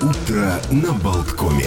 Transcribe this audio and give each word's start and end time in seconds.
Утро 0.00 0.60
на 0.70 0.92
Болткоме. 0.92 1.66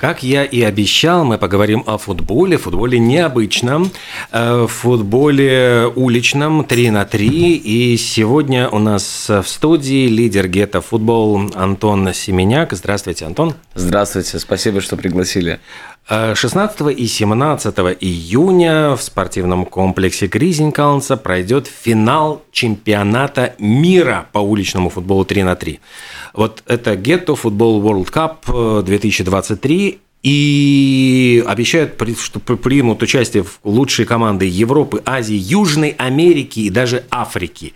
Как 0.00 0.22
я 0.22 0.44
и 0.44 0.60
обещал, 0.60 1.24
мы 1.24 1.38
поговорим 1.38 1.82
о 1.86 1.96
футболе, 1.96 2.58
футболе 2.58 2.98
необычном, 2.98 3.90
э, 4.32 4.66
футболе 4.68 5.90
уличном 5.96 6.62
3 6.62 6.90
на 6.90 7.06
3. 7.06 7.54
И 7.56 7.96
сегодня 7.96 8.68
у 8.68 8.78
нас 8.78 9.30
в 9.30 9.44
студии 9.44 10.08
лидер 10.08 10.46
гетто 10.46 10.82
футбол 10.82 11.50
Антон 11.54 12.12
Семеняк. 12.12 12.74
Здравствуйте, 12.74 13.24
Антон. 13.24 13.54
Здравствуйте, 13.74 14.38
спасибо, 14.38 14.82
что 14.82 14.98
пригласили. 14.98 15.60
16 16.06 16.80
э, 16.80 16.92
и 16.92 17.06
17 17.06 17.78
июня 18.00 18.94
в 18.94 19.02
спортивном 19.02 19.64
комплексе 19.64 20.26
Гризенкаунса 20.26 21.16
пройдет 21.16 21.66
финал 21.66 22.42
чемпионата 22.52 23.54
мира 23.58 24.26
по 24.32 24.38
уличному 24.40 24.90
футболу 24.90 25.24
3 25.24 25.42
на 25.44 25.56
3. 25.56 25.80
Вот 26.34 26.62
это 26.66 26.92
Ghetto 26.92 27.38
Football 27.42 27.80
World 27.80 28.12
Cup 28.12 28.82
2023 28.82 29.98
и 30.22 31.44
обещают, 31.46 32.00
что 32.18 32.40
примут 32.40 33.02
участие 33.02 33.42
в 33.42 33.60
лучшие 33.64 34.04
команды 34.06 34.46
Европы, 34.46 35.02
Азии, 35.04 35.36
Южной 35.36 35.90
Америки 35.98 36.60
и 36.60 36.70
даже 36.70 37.04
Африки. 37.10 37.74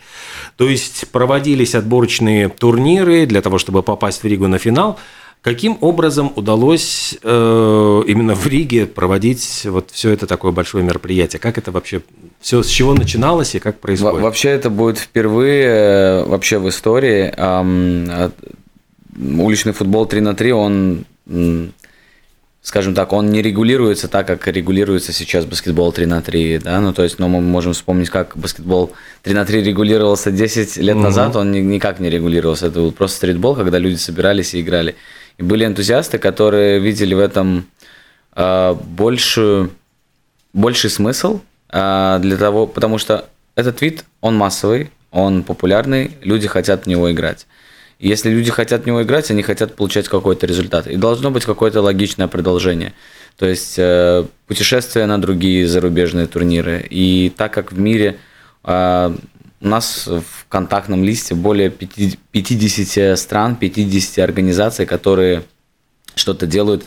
То 0.56 0.68
есть 0.68 1.08
проводились 1.10 1.74
отборочные 1.74 2.48
турниры 2.48 3.26
для 3.26 3.42
того, 3.42 3.58
чтобы 3.58 3.82
попасть 3.82 4.22
в 4.22 4.26
Ригу 4.26 4.48
на 4.48 4.58
финал– 4.58 4.98
Каким 5.42 5.78
образом 5.80 6.32
удалось 6.34 7.16
э, 7.22 8.02
именно 8.06 8.34
в 8.34 8.46
Риге 8.46 8.86
проводить 8.86 9.62
вот 9.66 9.90
все 9.92 10.10
это 10.10 10.26
такое 10.26 10.50
большое 10.50 10.84
мероприятие? 10.84 11.38
Как 11.38 11.58
это 11.58 11.70
вообще, 11.70 12.02
все 12.40 12.62
с 12.62 12.66
чего 12.66 12.94
начиналось 12.94 13.54
и 13.54 13.60
как 13.60 13.78
происходит? 13.78 14.20
вообще 14.20 14.48
это 14.50 14.68
будет 14.68 14.98
впервые 14.98 15.66
э, 15.66 16.24
вообще 16.24 16.58
в 16.58 16.68
истории. 16.68 17.32
Эм, 17.36 18.32
уличный 19.18 19.72
футбол 19.72 20.06
3 20.06 20.20
на 20.20 20.34
3, 20.34 20.52
он, 20.52 21.04
скажем 22.62 22.94
так, 22.94 23.12
он 23.12 23.30
не 23.30 23.42
регулируется 23.42 24.08
так, 24.08 24.26
как 24.26 24.46
регулируется 24.48 25.12
сейчас 25.12 25.44
баскетбол 25.44 25.92
3 25.92 26.06
на 26.06 26.22
3, 26.22 26.58
да, 26.58 26.80
ну 26.80 26.92
то 26.92 27.02
есть, 27.02 27.18
ну, 27.18 27.28
мы 27.28 27.40
можем 27.40 27.72
вспомнить, 27.72 28.10
как 28.10 28.36
баскетбол 28.36 28.92
3 29.22 29.34
на 29.34 29.44
3 29.44 29.62
регулировался 29.62 30.30
10 30.30 30.76
лет 30.78 30.96
угу. 30.96 31.04
назад, 31.04 31.36
он 31.36 31.52
никак 31.52 32.00
не 32.00 32.10
регулировался, 32.10 32.66
это 32.66 32.80
был 32.80 32.92
просто 32.92 33.18
стритбол, 33.18 33.54
когда 33.54 33.78
люди 33.78 33.96
собирались 33.96 34.54
и 34.54 34.60
играли. 34.60 34.96
И 35.38 35.42
были 35.42 35.64
энтузиасты, 35.64 36.18
которые 36.18 36.80
видели 36.80 37.14
в 37.14 37.20
этом 37.20 37.66
э, 38.34 38.74
большую, 38.74 39.70
больший 40.52 40.90
смысл 40.90 41.40
э, 41.70 42.18
для 42.20 42.36
того, 42.36 42.66
потому 42.66 42.98
что 42.98 43.28
этот 43.54 43.80
вид, 43.80 44.04
он 44.20 44.36
массовый, 44.36 44.90
он 45.10 45.42
популярный, 45.42 46.16
люди 46.22 46.48
хотят 46.48 46.84
в 46.84 46.86
него 46.86 47.10
играть. 47.10 47.46
Если 47.98 48.30
люди 48.30 48.50
хотят 48.50 48.82
в 48.84 48.86
него 48.86 49.02
играть, 49.02 49.30
они 49.30 49.42
хотят 49.42 49.74
получать 49.74 50.08
какой-то 50.08 50.46
результат. 50.46 50.86
И 50.86 50.96
должно 50.96 51.30
быть 51.30 51.44
какое-то 51.44 51.82
логичное 51.82 52.28
продолжение. 52.28 52.92
То 53.36 53.46
есть 53.46 53.74
э, 53.78 54.24
путешествия 54.46 55.06
на 55.06 55.20
другие 55.20 55.66
зарубежные 55.66 56.26
турниры. 56.26 56.86
И 56.90 57.32
так 57.36 57.52
как 57.52 57.72
в 57.72 57.78
мире 57.78 58.18
э, 58.64 59.16
у 59.60 59.68
нас 59.68 60.06
в 60.06 60.46
контактном 60.48 61.02
листе 61.02 61.34
более 61.34 61.70
50 61.70 63.18
стран, 63.18 63.56
50 63.56 64.18
организаций, 64.18 64.86
которые 64.86 65.42
что-то 66.14 66.46
делают. 66.46 66.84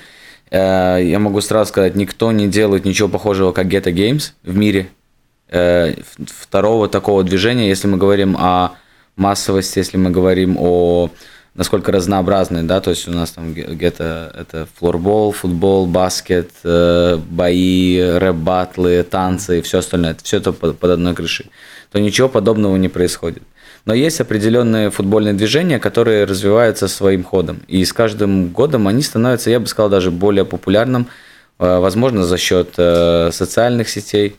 Э, 0.49 0.99
я 1.01 1.19
могу 1.19 1.41
сразу 1.41 1.69
сказать, 1.69 1.95
никто 1.95 2.31
не 2.31 2.47
делает 2.47 2.85
ничего 2.85 3.09
похожего, 3.09 3.51
как 3.51 3.67
Geta 3.67 3.93
Games 3.93 4.31
в 4.43 4.55
мире. 4.55 4.89
Э, 5.49 5.95
второго 6.27 6.87
такого 6.87 7.23
движения, 7.23 7.67
если 7.67 7.87
мы 7.87 7.97
говорим 7.97 8.37
о 8.37 8.71
массовости, 9.15 9.79
если 9.79 9.97
мы 9.97 10.09
говорим 10.09 10.57
о 10.57 11.09
насколько 11.53 11.91
разнообразный, 11.91 12.63
да, 12.63 12.79
то 12.79 12.91
есть 12.91 13.07
у 13.07 13.11
нас 13.11 13.31
там 13.31 13.53
где-то 13.53 14.33
это 14.37 14.67
флорбол, 14.75 15.31
футбол, 15.31 15.85
баскет, 15.85 16.51
э, 16.63 17.17
бои, 17.17 17.99
рэп-батлы, 17.99 19.03
танцы 19.03 19.59
и 19.59 19.61
все 19.61 19.79
остальное. 19.79 20.15
Все 20.23 20.37
это 20.37 20.53
под, 20.53 20.77
под 20.79 20.91
одной 20.91 21.13
крышей. 21.13 21.51
То 21.91 21.99
ничего 21.99 22.29
подобного 22.29 22.77
не 22.77 22.89
происходит. 22.89 23.43
Но 23.85 23.93
есть 23.93 24.21
определенные 24.21 24.91
футбольные 24.91 25.33
движения, 25.33 25.79
которые 25.79 26.25
развиваются 26.25 26.87
своим 26.87 27.23
ходом. 27.23 27.61
И 27.67 27.83
с 27.83 27.93
каждым 27.93 28.49
годом 28.49 28.87
они 28.87 29.01
становятся, 29.01 29.49
я 29.49 29.59
бы 29.59 29.67
сказал, 29.67 29.89
даже 29.89 30.11
более 30.11 30.45
популярным, 30.45 31.07
э, 31.59 31.79
возможно, 31.79 32.23
за 32.23 32.37
счет 32.37 32.75
э, 32.77 33.31
социальных 33.33 33.89
сетей. 33.89 34.37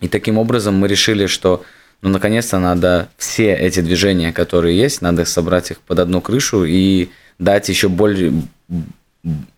И 0.00 0.08
таким 0.08 0.38
образом 0.38 0.74
мы 0.74 0.88
решили, 0.88 1.26
что 1.26 1.64
ну, 2.02 2.10
наконец-то 2.10 2.58
надо 2.58 3.08
все 3.16 3.54
эти 3.54 3.80
движения, 3.80 4.32
которые 4.32 4.78
есть, 4.78 5.02
надо 5.02 5.24
собрать 5.24 5.70
их 5.70 5.80
под 5.80 5.98
одну 5.98 6.20
крышу 6.20 6.64
и 6.64 7.08
дать 7.38 7.68
еще, 7.68 7.88
более, 7.88 8.42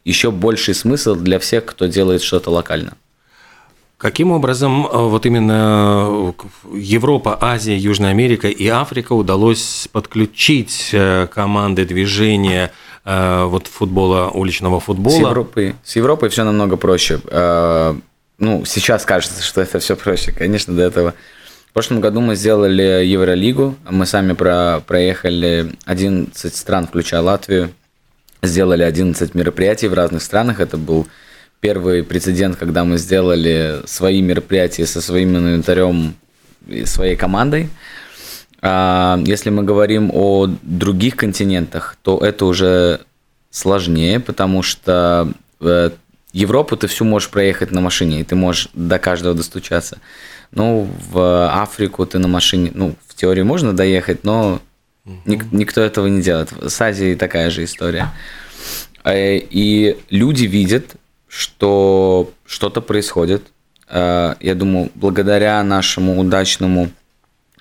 еще 0.05 0.31
больший 0.31 0.75
смысл 0.75 1.15
для 1.15 1.39
всех, 1.39 1.67
кто 1.67 1.87
делает 1.87 2.23
что-то 2.23 2.50
локально. 2.50 2.95
Каким 4.00 4.33
образом 4.33 4.87
э, 4.87 4.97
вот 4.97 5.27
именно 5.27 6.06
э, 6.09 6.33
Европа, 6.75 7.37
Азия, 7.39 7.77
Южная 7.77 8.12
Америка 8.12 8.49
и 8.49 8.67
Африка 8.67 9.12
удалось 9.12 9.91
подключить 9.93 10.89
э, 10.93 11.27
команды 11.33 11.84
движения 11.84 12.73
вот 13.03 13.67
футбола, 13.67 14.29
уличного 14.29 14.79
футбола? 14.79 15.17
С 15.17 15.21
Европой, 15.21 15.75
с 15.83 15.97
Европой 15.97 16.29
все 16.29 16.45
намного 16.45 16.77
проще. 16.77 17.19
Ну, 18.39 18.65
сейчас 18.67 19.06
кажется, 19.06 19.43
что 19.43 19.62
это 19.62 19.79
все 19.79 19.97
проще. 19.97 20.33
Конечно, 20.33 20.75
до 20.75 20.83
этого 20.83 21.15
в 21.70 21.72
прошлом 21.72 22.00
году 22.00 22.20
мы 22.20 22.34
сделали 22.34 23.04
Евролигу, 23.04 23.76
мы 23.88 24.04
сами 24.04 24.32
про, 24.32 24.82
проехали 24.84 25.70
11 25.84 26.56
стран, 26.56 26.88
включая 26.88 27.20
Латвию, 27.20 27.70
сделали 28.42 28.82
11 28.82 29.36
мероприятий 29.36 29.86
в 29.86 29.94
разных 29.94 30.25
странах. 30.25 30.58
Это 30.58 30.76
был 30.76 31.06
первый 31.60 32.03
прецедент, 32.03 32.56
когда 32.56 32.82
мы 32.82 32.98
сделали 32.98 33.82
свои 33.86 34.20
мероприятия 34.20 34.84
со 34.84 35.00
своим 35.00 35.36
инвентарем 35.36 36.16
и 36.66 36.84
своей 36.86 37.14
командой. 37.14 37.70
А 38.62 39.20
если 39.25 39.50
мы 39.50 39.62
говорим 39.62 40.10
о 40.12 40.48
других 40.62 41.14
континентах, 41.14 41.97
то 42.02 42.19
это 42.19 42.47
уже 42.47 43.02
сложнее, 43.52 44.19
потому 44.19 44.62
что 44.62 45.32
э, 45.60 45.91
Европу 46.32 46.76
ты 46.76 46.88
всю 46.88 47.04
можешь 47.04 47.31
проехать 47.31 47.70
на 47.70 47.81
машине, 47.81 48.20
и 48.20 48.25
ты 48.25 48.34
можешь 48.34 48.70
до 48.75 48.98
каждого 48.98 49.37
достучаться. 49.37 49.98
Ну, 50.53 50.88
в 51.11 51.49
Африку 51.62 52.06
ты 52.06 52.19
на 52.19 52.28
машине, 52.28 52.72
ну, 52.75 52.94
в 53.06 53.15
теории 53.15 53.43
можно 53.43 53.72
доехать, 53.72 54.25
но 54.25 54.61
ник- 55.25 55.53
никто 55.53 55.81
этого 55.81 56.09
не 56.09 56.22
делает. 56.22 56.53
С 56.61 56.81
Азией 56.81 57.15
такая 57.15 57.50
же 57.50 57.65
история. 57.65 58.11
Э, 59.05 59.37
и 59.37 59.97
люди 60.11 60.44
видят, 60.44 60.97
что 61.28 62.33
что-то 62.44 62.81
происходит. 62.81 63.43
Э, 63.88 64.34
я 64.41 64.55
думаю, 64.55 64.91
благодаря 64.94 65.62
нашему 65.62 66.21
удачному 66.21 66.91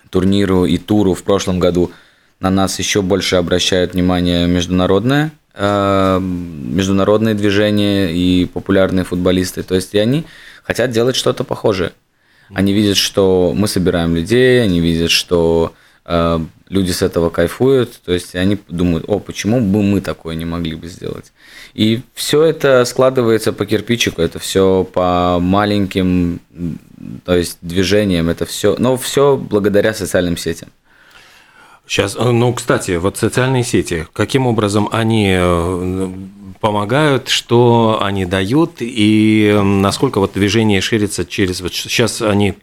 турниру 0.10 0.66
и 0.66 0.78
туру 0.78 1.14
в 1.14 1.24
прошлом 1.24 1.60
году 1.60 1.92
на 2.40 2.50
нас 2.50 2.80
еще 2.80 3.02
больше 3.02 3.36
обращают 3.36 3.94
внимание 3.94 4.48
международное, 4.48 5.32
э, 5.54 6.20
международные 6.20 7.36
движения 7.36 8.12
и 8.12 8.46
популярные 8.46 9.04
футболисты. 9.06 9.62
То 9.62 9.76
есть 9.76 9.94
и 9.94 10.00
они 10.00 10.26
хотят 10.64 10.90
делать 10.92 11.16
что-то 11.16 11.44
похожее. 11.44 11.92
Они 12.54 12.74
видят, 12.74 12.98
что 12.98 13.54
мы 13.56 13.68
собираем 13.68 14.16
людей, 14.16 14.64
они 14.64 14.80
видят, 14.80 15.12
что 15.12 15.74
э, 16.06 16.40
люди 16.70 16.92
с 16.92 17.02
этого 17.02 17.30
кайфуют, 17.30 18.00
то 18.04 18.14
есть 18.14 18.36
они 18.36 18.58
думают, 18.68 19.06
о, 19.08 19.20
почему 19.20 19.60
бы 19.60 19.84
мы 19.84 20.02
такое 20.02 20.36
не 20.36 20.46
могли 20.46 20.76
бы 20.76 20.88
сделать. 20.88 21.32
И 21.74 22.02
все 22.14 22.44
это 22.44 22.86
складывается 22.86 23.54
по 23.54 23.66
кирпичику, 23.66 24.22
это 24.22 24.40
все 24.40 24.84
по 24.84 25.40
маленьким, 25.40 26.40
то 27.26 27.36
есть 27.36 27.58
движениям, 27.62 28.30
это 28.30 28.46
все, 28.46 28.76
но 28.80 28.98
все 28.98 29.38
благодаря 29.38 29.94
социальным 29.94 30.38
сетям. 30.38 30.70
Сейчас, 31.90 32.16
э, 32.16 32.30
ну, 32.30 32.54
кстати, 32.54 32.98
вот 32.98 33.18
социальные 33.18 33.64
сети, 33.64 34.06
каким 34.14 34.46
образом 34.46 34.88
они 34.92 35.36
э, 35.36 36.10
помогают, 36.60 37.30
что 37.30 38.00
они 38.04 38.26
дают 38.26 38.76
и 38.80 39.60
насколько 39.64 40.20
вот 40.20 40.34
движение 40.34 40.82
ширится 40.82 41.26
через... 41.26 41.62
Вот 41.62 41.74
сейчас 41.74 42.22
они... 42.22 42.54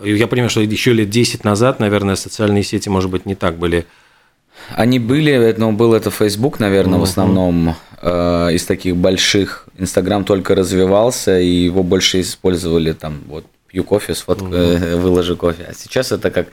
Я 0.00 0.28
понимаю, 0.28 0.48
что 0.48 0.60
еще 0.60 0.92
лет 0.92 1.10
10 1.10 1.42
назад, 1.42 1.80
наверное, 1.80 2.14
социальные 2.14 2.62
сети, 2.62 2.88
может 2.88 3.10
быть, 3.10 3.26
не 3.26 3.34
так 3.34 3.58
были 3.58 3.84
они 4.76 5.00
были, 5.00 5.54
но 5.58 5.72
был 5.72 5.92
это 5.92 6.10
Facebook, 6.10 6.60
наверное, 6.60 6.98
uh-huh. 6.98 7.00
в 7.00 7.04
основном 7.04 7.74
э, 8.00 8.48
из 8.52 8.64
таких 8.64 8.96
больших. 8.96 9.66
Инстаграм 9.76 10.24
только 10.24 10.54
развивался, 10.54 11.40
и 11.40 11.64
его 11.64 11.82
больше 11.82 12.20
использовали 12.20 12.92
там 12.92 13.22
вот 13.26 13.44
пью 13.66 13.82
кофе, 13.82 14.14
сфотку, 14.14 14.46
uh-huh. 14.46 14.84
э, 14.84 14.96
выложи 14.96 15.34
кофе. 15.34 15.66
А 15.68 15.74
сейчас 15.74 16.12
это 16.12 16.30
как 16.30 16.46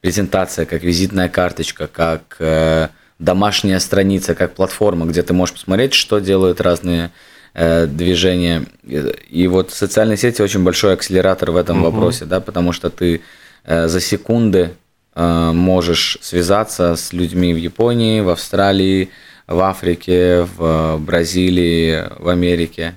презентация, 0.00 0.66
как 0.66 0.82
визитная 0.82 1.28
карточка, 1.28 1.86
как 1.86 2.36
э, 2.38 2.88
домашняя 3.18 3.78
страница, 3.80 4.34
как 4.34 4.54
платформа, 4.54 5.06
где 5.06 5.22
ты 5.22 5.32
можешь 5.32 5.54
посмотреть, 5.54 5.94
что 5.94 6.18
делают 6.18 6.60
разные 6.60 7.10
э, 7.54 7.86
движения. 7.86 8.66
И 8.84 9.46
вот 9.48 9.72
социальные 9.72 10.16
сети 10.16 10.42
очень 10.42 10.64
большой 10.64 10.94
акселератор 10.94 11.50
в 11.50 11.56
этом 11.56 11.80
uh-huh. 11.80 11.90
вопросе, 11.90 12.24
да, 12.24 12.40
потому 12.40 12.72
что 12.72 12.90
ты 12.90 13.22
э, 13.64 13.88
за 13.88 14.00
секунды 14.00 14.72
э, 15.14 15.52
можешь 15.52 16.18
связаться 16.20 16.96
с 16.96 17.12
людьми 17.12 17.54
в 17.54 17.56
Японии, 17.56 18.20
в 18.20 18.28
Австралии, 18.28 19.10
в 19.46 19.60
Африке, 19.60 20.46
в 20.56 20.98
Бразилии, 20.98 22.04
в 22.18 22.28
Америке. 22.28 22.94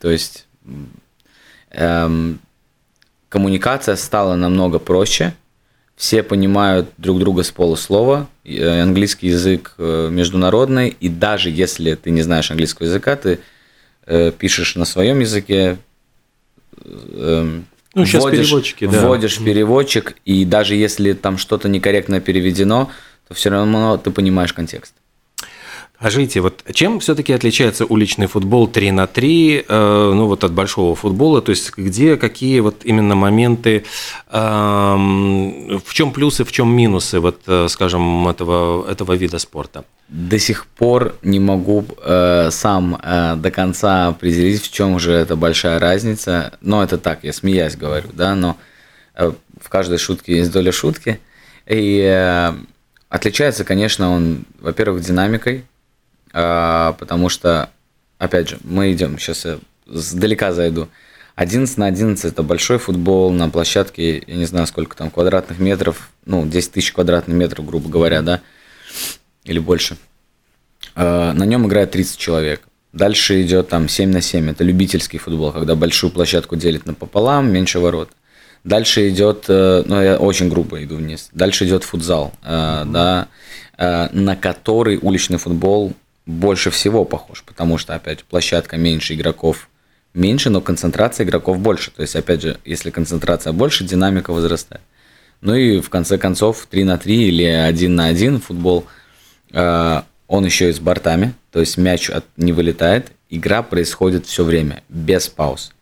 То 0.00 0.10
есть 0.10 0.46
эм, 1.70 2.38
коммуникация 3.28 3.96
стала 3.96 4.36
намного 4.36 4.78
проще. 4.78 5.34
Все 5.96 6.22
понимают 6.22 6.90
друг 6.98 7.18
друга 7.18 7.42
с 7.42 7.50
полуслова. 7.50 8.28
Э, 8.44 8.82
английский 8.82 9.28
язык 9.28 9.74
э, 9.78 10.08
международный, 10.10 10.94
и 11.00 11.08
даже 11.08 11.50
если 11.50 11.94
ты 11.94 12.10
не 12.10 12.20
знаешь 12.22 12.50
английского 12.50 12.86
языка, 12.86 13.16
ты 13.16 13.40
э, 14.04 14.30
пишешь 14.30 14.76
на 14.76 14.84
своем 14.84 15.20
языке, 15.20 15.78
э, 16.84 17.60
ну, 17.94 18.04
сейчас 18.04 18.24
вводишь, 18.24 18.46
переводчики, 18.46 18.86
да. 18.86 19.06
Вводишь 19.06 19.38
переводчик, 19.38 20.16
и 20.26 20.44
даже 20.44 20.74
если 20.74 21.14
там 21.14 21.38
что-то 21.38 21.66
некорректно 21.70 22.20
переведено, 22.20 22.90
то 23.26 23.32
все 23.34 23.48
равно 23.48 23.96
ты 23.96 24.10
понимаешь 24.10 24.52
контекст. 24.52 24.92
Скажите, 25.98 26.40
вот 26.40 26.62
чем 26.74 27.00
все-таки 27.00 27.32
отличается 27.32 27.86
уличный 27.86 28.26
футбол 28.26 28.68
3 28.68 28.90
на 28.90 29.06
3, 29.06 29.64
э, 29.66 30.12
ну 30.14 30.26
вот 30.26 30.44
от 30.44 30.52
большого 30.52 30.94
футбола, 30.94 31.40
то 31.40 31.50
есть 31.50 31.72
где 31.74 32.18
какие 32.18 32.60
вот 32.60 32.84
именно 32.84 33.14
моменты, 33.14 33.84
э, 34.30 34.38
в 34.38 35.94
чем 35.94 36.12
плюсы, 36.12 36.44
в 36.44 36.52
чем 36.52 36.70
минусы, 36.70 37.18
вот, 37.18 37.40
э, 37.46 37.68
скажем, 37.68 38.28
этого, 38.28 38.86
этого 38.90 39.14
вида 39.14 39.38
спорта? 39.38 39.84
До 40.08 40.38
сих 40.38 40.66
пор 40.66 41.16
не 41.22 41.40
могу 41.40 41.86
э, 42.04 42.50
сам 42.50 43.00
э, 43.02 43.36
до 43.36 43.50
конца 43.50 44.08
определить, 44.08 44.62
в 44.62 44.72
чем 44.72 44.98
же 44.98 45.12
эта 45.12 45.34
большая 45.34 45.78
разница, 45.78 46.52
но 46.60 46.84
это 46.84 46.98
так, 46.98 47.20
я 47.22 47.32
смеясь 47.32 47.74
говорю, 47.74 48.08
да, 48.12 48.34
но 48.34 48.58
э, 49.14 49.32
в 49.58 49.68
каждой 49.70 49.96
шутке 49.96 50.36
есть 50.36 50.52
доля 50.52 50.72
шутки, 50.72 51.20
и 51.66 52.02
э, 52.02 52.52
отличается, 53.08 53.64
конечно, 53.64 54.10
он, 54.10 54.44
во-первых, 54.60 55.02
динамикой, 55.02 55.64
а, 55.64 55.75
потому 56.32 57.28
что, 57.28 57.70
опять 58.18 58.48
же, 58.48 58.58
мы 58.62 58.92
идем, 58.92 59.18
сейчас 59.18 59.44
я 59.44 59.58
сдалека 59.86 60.52
зайду. 60.52 60.88
11 61.36 61.76
на 61.76 61.86
11 61.86 62.24
это 62.24 62.42
большой 62.42 62.78
футбол 62.78 63.30
на 63.30 63.50
площадке, 63.50 64.22
я 64.26 64.34
не 64.36 64.46
знаю, 64.46 64.66
сколько 64.66 64.96
там 64.96 65.10
квадратных 65.10 65.58
метров, 65.58 66.10
ну, 66.24 66.46
10 66.46 66.72
тысяч 66.72 66.92
квадратных 66.92 67.36
метров, 67.36 67.66
грубо 67.66 67.90
говоря, 67.90 68.22
да, 68.22 68.40
или 69.44 69.58
больше. 69.58 69.98
А, 70.94 71.34
на 71.34 71.44
нем 71.44 71.66
играет 71.66 71.90
30 71.90 72.18
человек. 72.18 72.62
Дальше 72.94 73.42
идет 73.42 73.68
там 73.68 73.88
7 73.88 74.10
на 74.10 74.22
7, 74.22 74.50
это 74.50 74.64
любительский 74.64 75.18
футбол, 75.18 75.52
когда 75.52 75.74
большую 75.74 76.10
площадку 76.10 76.56
делит 76.56 76.86
напополам, 76.86 77.52
меньше 77.52 77.80
ворот. 77.80 78.08
Дальше 78.64 79.10
идет, 79.10 79.44
э, 79.48 79.84
ну 79.86 80.00
я 80.02 80.16
очень 80.16 80.48
грубо 80.48 80.82
иду 80.82 80.96
вниз, 80.96 81.28
дальше 81.32 81.66
идет 81.66 81.84
футзал, 81.84 82.32
mm-hmm. 82.42 82.90
да, 82.90 83.28
э, 83.76 84.08
на 84.12 84.34
который 84.34 84.98
уличный 85.00 85.36
футбол 85.36 85.92
больше 86.26 86.70
всего 86.70 87.04
похож, 87.04 87.42
потому 87.44 87.78
что, 87.78 87.94
опять, 87.94 88.24
площадка 88.24 88.76
меньше, 88.76 89.14
игроков 89.14 89.68
меньше, 90.12 90.50
но 90.50 90.60
концентрация 90.60 91.24
игроков 91.24 91.58
больше. 91.60 91.90
То 91.92 92.02
есть, 92.02 92.16
опять 92.16 92.42
же, 92.42 92.58
если 92.64 92.90
концентрация 92.90 93.52
больше, 93.52 93.84
динамика 93.84 94.32
возрастает. 94.32 94.82
Ну 95.40 95.54
и 95.54 95.80
в 95.80 95.90
конце 95.90 96.18
концов 96.18 96.66
3 96.68 96.84
на 96.84 96.98
3 96.98 97.28
или 97.28 97.44
1 97.44 97.94
на 97.94 98.06
1 98.06 98.40
футбол, 98.40 98.86
э, 99.52 100.02
он 100.26 100.44
еще 100.44 100.70
и 100.70 100.72
с 100.72 100.80
бортами, 100.80 101.34
то 101.52 101.60
есть 101.60 101.76
мяч 101.76 102.10
от, 102.10 102.24
не 102.36 102.52
вылетает, 102.52 103.12
игра 103.30 103.62
происходит 103.62 104.26
все 104.26 104.44
время, 104.44 104.82
без 104.88 105.28
пауз. 105.28 105.72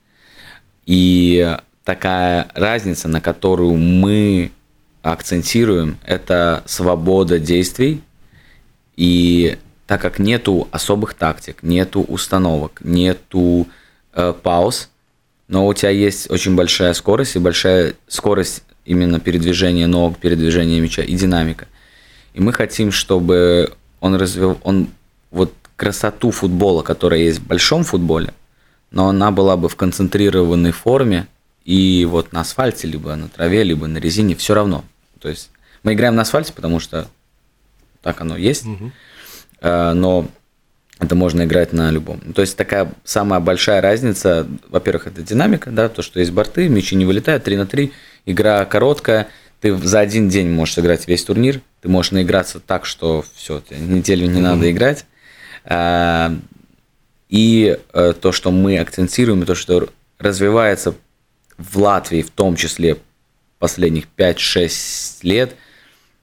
И 0.86 1.56
такая 1.84 2.48
разница, 2.54 3.08
на 3.08 3.20
которую 3.20 3.74
мы 3.74 4.50
акцентируем, 5.02 5.98
это 6.04 6.62
свобода 6.66 7.38
действий 7.38 8.02
и 8.96 9.58
так 9.86 10.00
как 10.00 10.18
нету 10.18 10.68
особых 10.70 11.14
тактик, 11.14 11.62
нету 11.62 12.02
установок, 12.02 12.80
нету 12.82 13.66
э, 14.12 14.32
пауз, 14.42 14.88
но 15.48 15.66
у 15.66 15.74
тебя 15.74 15.90
есть 15.90 16.30
очень 16.30 16.54
большая 16.54 16.94
скорость 16.94 17.36
и 17.36 17.38
большая 17.38 17.94
скорость 18.08 18.62
именно 18.84 19.20
передвижения 19.20 19.86
ног, 19.86 20.18
передвижения 20.18 20.80
мяча 20.80 21.02
и 21.02 21.14
динамика. 21.14 21.66
И 22.32 22.40
мы 22.40 22.52
хотим, 22.52 22.90
чтобы 22.92 23.72
он 24.00 24.14
развил, 24.16 24.58
он 24.62 24.88
вот 25.30 25.52
красоту 25.76 26.30
футбола, 26.30 26.82
которая 26.82 27.20
есть 27.20 27.40
в 27.40 27.46
большом 27.46 27.84
футболе, 27.84 28.32
но 28.90 29.08
она 29.08 29.30
была 29.30 29.56
бы 29.56 29.68
в 29.68 29.76
концентрированной 29.76 30.72
форме 30.72 31.26
и 31.64 32.06
вот 32.08 32.32
на 32.32 32.40
асфальте, 32.40 32.86
либо 32.86 33.14
на 33.16 33.28
траве, 33.28 33.64
либо 33.64 33.86
на 33.86 33.98
резине, 33.98 34.34
все 34.36 34.54
равно. 34.54 34.84
То 35.20 35.28
есть 35.28 35.50
мы 35.82 35.94
играем 35.94 36.14
на 36.14 36.22
асфальте, 36.22 36.52
потому 36.52 36.80
что 36.80 37.08
так 38.02 38.20
оно 38.20 38.36
есть. 38.36 38.66
Угу. 38.66 38.92
Э, 39.64 39.94
но 39.94 40.28
это 41.00 41.14
можно 41.14 41.42
играть 41.42 41.72
на 41.72 41.90
любом. 41.90 42.20
То 42.34 42.42
есть 42.42 42.56
такая 42.56 42.92
самая 43.02 43.40
большая 43.40 43.80
разница, 43.80 44.46
во-первых, 44.68 45.06
это 45.06 45.22
динамика, 45.22 45.70
да, 45.70 45.88
то, 45.88 46.02
что 46.02 46.20
есть 46.20 46.32
борты, 46.32 46.68
мячи 46.68 46.94
не 46.94 47.06
вылетают, 47.06 47.44
3 47.44 47.56
на 47.56 47.66
3, 47.66 47.90
игра 48.26 48.64
короткая, 48.66 49.28
ты 49.60 49.74
за 49.74 50.00
один 50.00 50.28
день 50.28 50.50
можешь 50.50 50.74
сыграть 50.74 51.08
весь 51.08 51.24
турнир, 51.24 51.62
ты 51.80 51.88
можешь 51.88 52.12
наиграться 52.12 52.60
так, 52.60 52.84
что 52.84 53.24
все, 53.34 53.62
неделю 53.70 54.26
не 54.26 54.38
mm-hmm. 54.38 54.42
надо 54.42 54.70
играть. 54.70 55.06
А, 55.64 56.36
и 57.30 57.78
э, 57.94 58.12
то, 58.20 58.32
что 58.32 58.50
мы 58.50 58.78
акцентируем, 58.78 59.42
и 59.42 59.46
то, 59.46 59.54
что 59.54 59.88
развивается 60.18 60.94
в 61.56 61.78
Латвии 61.78 62.20
в 62.20 62.30
том 62.30 62.54
числе 62.54 62.98
последних 63.58 64.04
5-6 64.16 65.20
лет, 65.22 65.56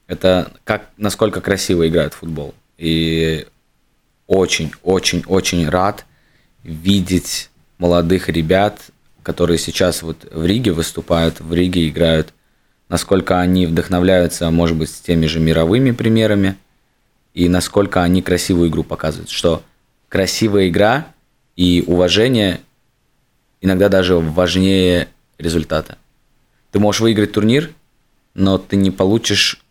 это 0.05 0.51
как, 0.63 0.89
насколько 0.97 1.41
красиво 1.41 1.87
играют 1.87 2.13
в 2.13 2.17
футбол. 2.17 2.53
И 2.81 3.45
очень-очень-очень 4.25 5.69
рад 5.69 6.03
видеть 6.63 7.51
молодых 7.77 8.27
ребят, 8.27 8.89
которые 9.21 9.59
сейчас 9.59 10.01
вот 10.01 10.27
в 10.31 10.43
Риге 10.43 10.71
выступают, 10.71 11.41
в 11.41 11.53
Риге 11.53 11.87
играют, 11.87 12.33
насколько 12.89 13.39
они 13.39 13.67
вдохновляются, 13.67 14.49
может 14.49 14.77
быть, 14.77 14.89
с 14.89 14.99
теми 14.99 15.27
же 15.27 15.39
мировыми 15.39 15.91
примерами, 15.91 16.57
и 17.35 17.49
насколько 17.49 18.01
они 18.01 18.23
красивую 18.23 18.69
игру 18.69 18.83
показывают, 18.83 19.29
что 19.29 19.61
красивая 20.09 20.67
игра 20.67 21.13
и 21.55 21.83
уважение 21.85 22.61
иногда 23.61 23.89
даже 23.89 24.15
важнее 24.15 25.07
результата. 25.37 25.99
Ты 26.71 26.79
можешь 26.79 27.01
выиграть 27.01 27.33
турнир, 27.33 27.71
но 28.33 28.57
ты 28.57 28.75
не 28.75 28.89
получишь 28.89 29.63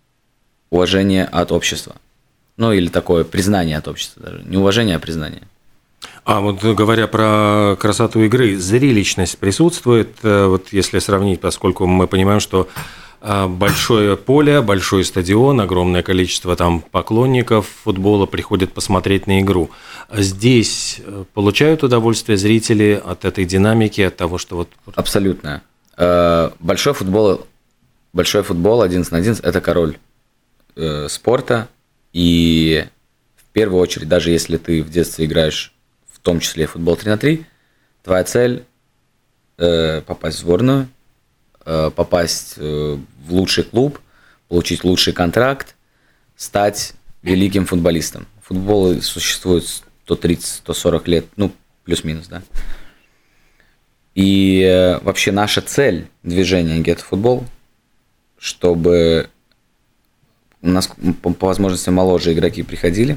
уважение 0.71 1.25
от 1.25 1.51
общества. 1.51 1.97
Ну, 2.61 2.75
или 2.75 2.89
такое 2.89 3.25
признание 3.25 3.79
от 3.79 3.89
общества 3.89 4.23
даже. 4.23 4.43
Не 4.45 4.59
уважение, 4.59 4.97
а 4.97 4.99
признание. 4.99 5.41
А 6.25 6.41
вот 6.41 6.63
говоря 6.63 7.07
про 7.07 7.75
красоту 7.81 8.21
игры, 8.21 8.59
зрелищность 8.59 9.39
присутствует, 9.39 10.11
э, 10.23 10.45
вот 10.45 10.69
если 10.71 10.99
сравнить, 10.99 11.41
поскольку 11.41 11.87
мы 11.87 12.07
понимаем, 12.07 12.39
что 12.39 12.69
э, 13.23 13.47
большое 13.47 14.19
поле, 14.19 14.61
большой 14.61 15.07
стадион, 15.07 15.59
огромное 15.63 16.03
количество 16.03 16.55
там 16.55 16.83
поклонников 16.83 17.67
футбола 17.83 18.27
приходят 18.27 18.75
посмотреть 18.75 19.27
на 19.27 19.41
игру. 19.41 19.71
Здесь 20.13 21.01
э, 21.03 21.25
получают 21.33 21.83
удовольствие 21.83 22.37
зрители 22.37 23.03
от 23.03 23.25
этой 23.25 23.47
динамики, 23.47 24.03
от 24.03 24.19
того, 24.19 24.37
что 24.37 24.57
вот... 24.57 24.69
Абсолютно. 24.97 25.63
Большой 25.97 26.93
футбол, 26.93 27.47
большой 28.13 28.43
футбол 28.43 28.83
11 28.83 29.11
на 29.13 29.17
11– 29.17 29.43
это 29.47 29.63
король 29.63 29.97
спорта, 31.09 31.69
и 32.13 32.87
в 33.37 33.45
первую 33.53 33.81
очередь, 33.81 34.09
даже 34.09 34.31
если 34.31 34.57
ты 34.57 34.83
в 34.83 34.91
детстве 34.91 35.27
играешь, 35.27 35.73
в 36.13 36.19
том 36.19 36.41
числе 36.41 36.67
футбол 36.67 36.97
3 36.97 37.11
на 37.11 37.19
3, 37.19 37.45
твоя 38.03 38.25
цель 38.25 38.65
э, 39.59 40.03
попасть 40.03 40.39
в 40.39 40.41
сборную, 40.41 40.89
э, 41.65 41.91
попасть 41.95 42.55
э, 42.57 42.99
в 43.27 43.33
лучший 43.33 43.65
клуб, 43.65 44.01
получить 44.49 44.85
лучший 44.85 45.13
контракт, 45.13 45.75
стать 46.37 46.95
великим 47.23 47.67
футболистом. 47.67 48.27
Футбол 48.43 49.01
существует 49.03 49.65
130-140 50.07 51.03
лет, 51.07 51.27
ну, 51.37 51.53
плюс-минус, 51.85 52.27
да. 52.29 52.43
И 54.15 54.63
э, 54.63 54.99
вообще 55.01 55.33
наша 55.33 55.61
цель 55.61 56.09
движения 56.23 56.81
Get 56.81 57.01
Football, 57.09 57.45
чтобы 58.39 59.31
у 60.63 60.69
нас 60.69 60.91
по, 61.23 61.47
возможности 61.47 61.91
моложе 61.91 62.33
игроки 62.33 62.63
приходили, 62.63 63.17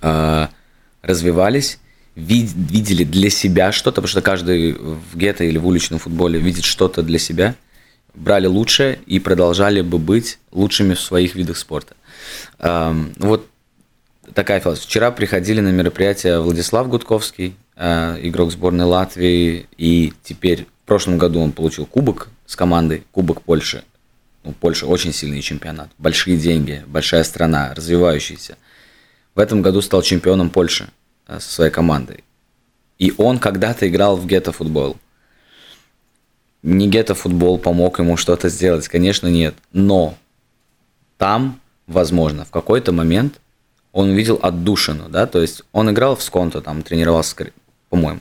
э, 0.00 0.46
развивались, 1.02 1.78
вид, 2.16 2.50
видели 2.54 3.04
для 3.04 3.30
себя 3.30 3.72
что-то, 3.72 3.96
потому 3.96 4.08
что 4.08 4.22
каждый 4.22 4.72
в 4.72 5.16
гетто 5.16 5.44
или 5.44 5.58
в 5.58 5.66
уличном 5.66 5.98
футболе 5.98 6.38
видит 6.38 6.64
что-то 6.64 7.02
для 7.02 7.18
себя, 7.18 7.54
брали 8.14 8.46
лучшее 8.46 8.98
и 9.06 9.18
продолжали 9.20 9.80
бы 9.80 9.98
быть 9.98 10.38
лучшими 10.50 10.94
в 10.94 11.00
своих 11.00 11.34
видах 11.34 11.56
спорта. 11.56 11.94
Вот 12.58 13.46
такая 14.34 14.60
философия. 14.60 14.86
Вчера 14.86 15.10
приходили 15.10 15.60
на 15.60 15.70
мероприятие 15.70 16.40
Владислав 16.40 16.88
Гудковский, 16.88 17.56
э, 17.76 18.18
игрок 18.22 18.52
сборной 18.52 18.84
Латвии, 18.84 19.66
и 19.76 20.12
теперь 20.22 20.66
в 20.84 20.86
прошлом 20.86 21.18
году 21.18 21.40
он 21.40 21.52
получил 21.52 21.86
кубок 21.86 22.28
с 22.46 22.56
командой, 22.56 23.04
кубок 23.12 23.42
Польши 23.42 23.82
ну, 24.44 24.52
Польша 24.52 24.86
очень 24.86 25.12
сильный 25.12 25.40
чемпионат, 25.40 25.90
большие 25.98 26.36
деньги, 26.36 26.82
большая 26.86 27.24
страна, 27.24 27.74
развивающаяся. 27.74 28.56
в 29.34 29.38
этом 29.38 29.62
году 29.62 29.80
стал 29.80 30.02
чемпионом 30.02 30.50
Польши 30.50 30.88
со 31.26 31.40
своей 31.40 31.70
командой. 31.70 32.24
И 32.98 33.12
он 33.16 33.38
когда-то 33.38 33.88
играл 33.88 34.16
в 34.16 34.26
гетто-футбол. 34.26 34.96
Не 36.62 36.88
гетто-футбол 36.88 37.58
помог 37.58 37.98
ему 37.98 38.16
что-то 38.16 38.48
сделать, 38.48 38.88
конечно, 38.88 39.26
нет. 39.26 39.54
Но 39.72 40.16
там, 41.18 41.60
возможно, 41.86 42.44
в 42.44 42.50
какой-то 42.50 42.92
момент 42.92 43.40
он 43.92 44.10
увидел 44.10 44.38
отдушину, 44.42 45.08
да, 45.08 45.26
то 45.26 45.40
есть 45.40 45.62
он 45.72 45.90
играл 45.90 46.16
в 46.16 46.22
сконто, 46.22 46.60
там 46.60 46.82
тренировался, 46.82 47.52
по-моему, 47.90 48.20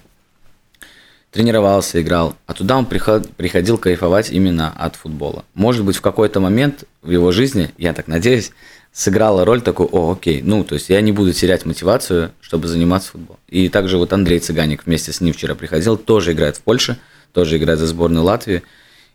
тренировался, 1.32 2.02
играл, 2.02 2.36
а 2.46 2.54
туда 2.54 2.78
он 2.78 2.86
приходил 2.86 3.78
кайфовать 3.78 4.32
именно 4.32 4.74
от 4.78 4.98
футбола. 4.98 5.46
Может 5.54 5.86
быть, 5.86 5.96
в 5.96 6.02
какой-то 6.02 6.40
момент 6.42 6.84
в 7.02 7.10
его 7.10 7.32
жизни, 7.32 7.72
я 7.78 7.94
так 7.94 8.08
надеюсь, 8.08 8.52
сыграла 8.92 9.46
роль 9.46 9.62
такой, 9.62 9.86
о, 9.86 10.12
окей, 10.12 10.42
ну, 10.44 10.66
то 10.66 10.76
есть 10.76 10.90
я 10.90 11.00
не 11.00 11.14
буду 11.14 11.32
терять 11.32 11.66
мотивацию, 11.66 12.32
чтобы 12.42 12.68
заниматься 12.68 13.12
футболом. 13.12 13.40
И 13.48 13.70
также 13.70 13.98
вот 13.98 14.12
Андрей 14.12 14.40
Цыганик 14.40 14.86
вместе 14.86 15.14
с 15.14 15.22
ним 15.22 15.34
вчера 15.34 15.56
приходил, 15.56 15.98
тоже 15.98 16.34
играет 16.34 16.58
в 16.58 16.62
Польше, 16.62 16.98
тоже 17.32 17.58
играет 17.58 17.80
за 17.80 17.88
сборную 17.88 18.26
Латвии. 18.26 18.64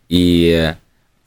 И 0.09 0.73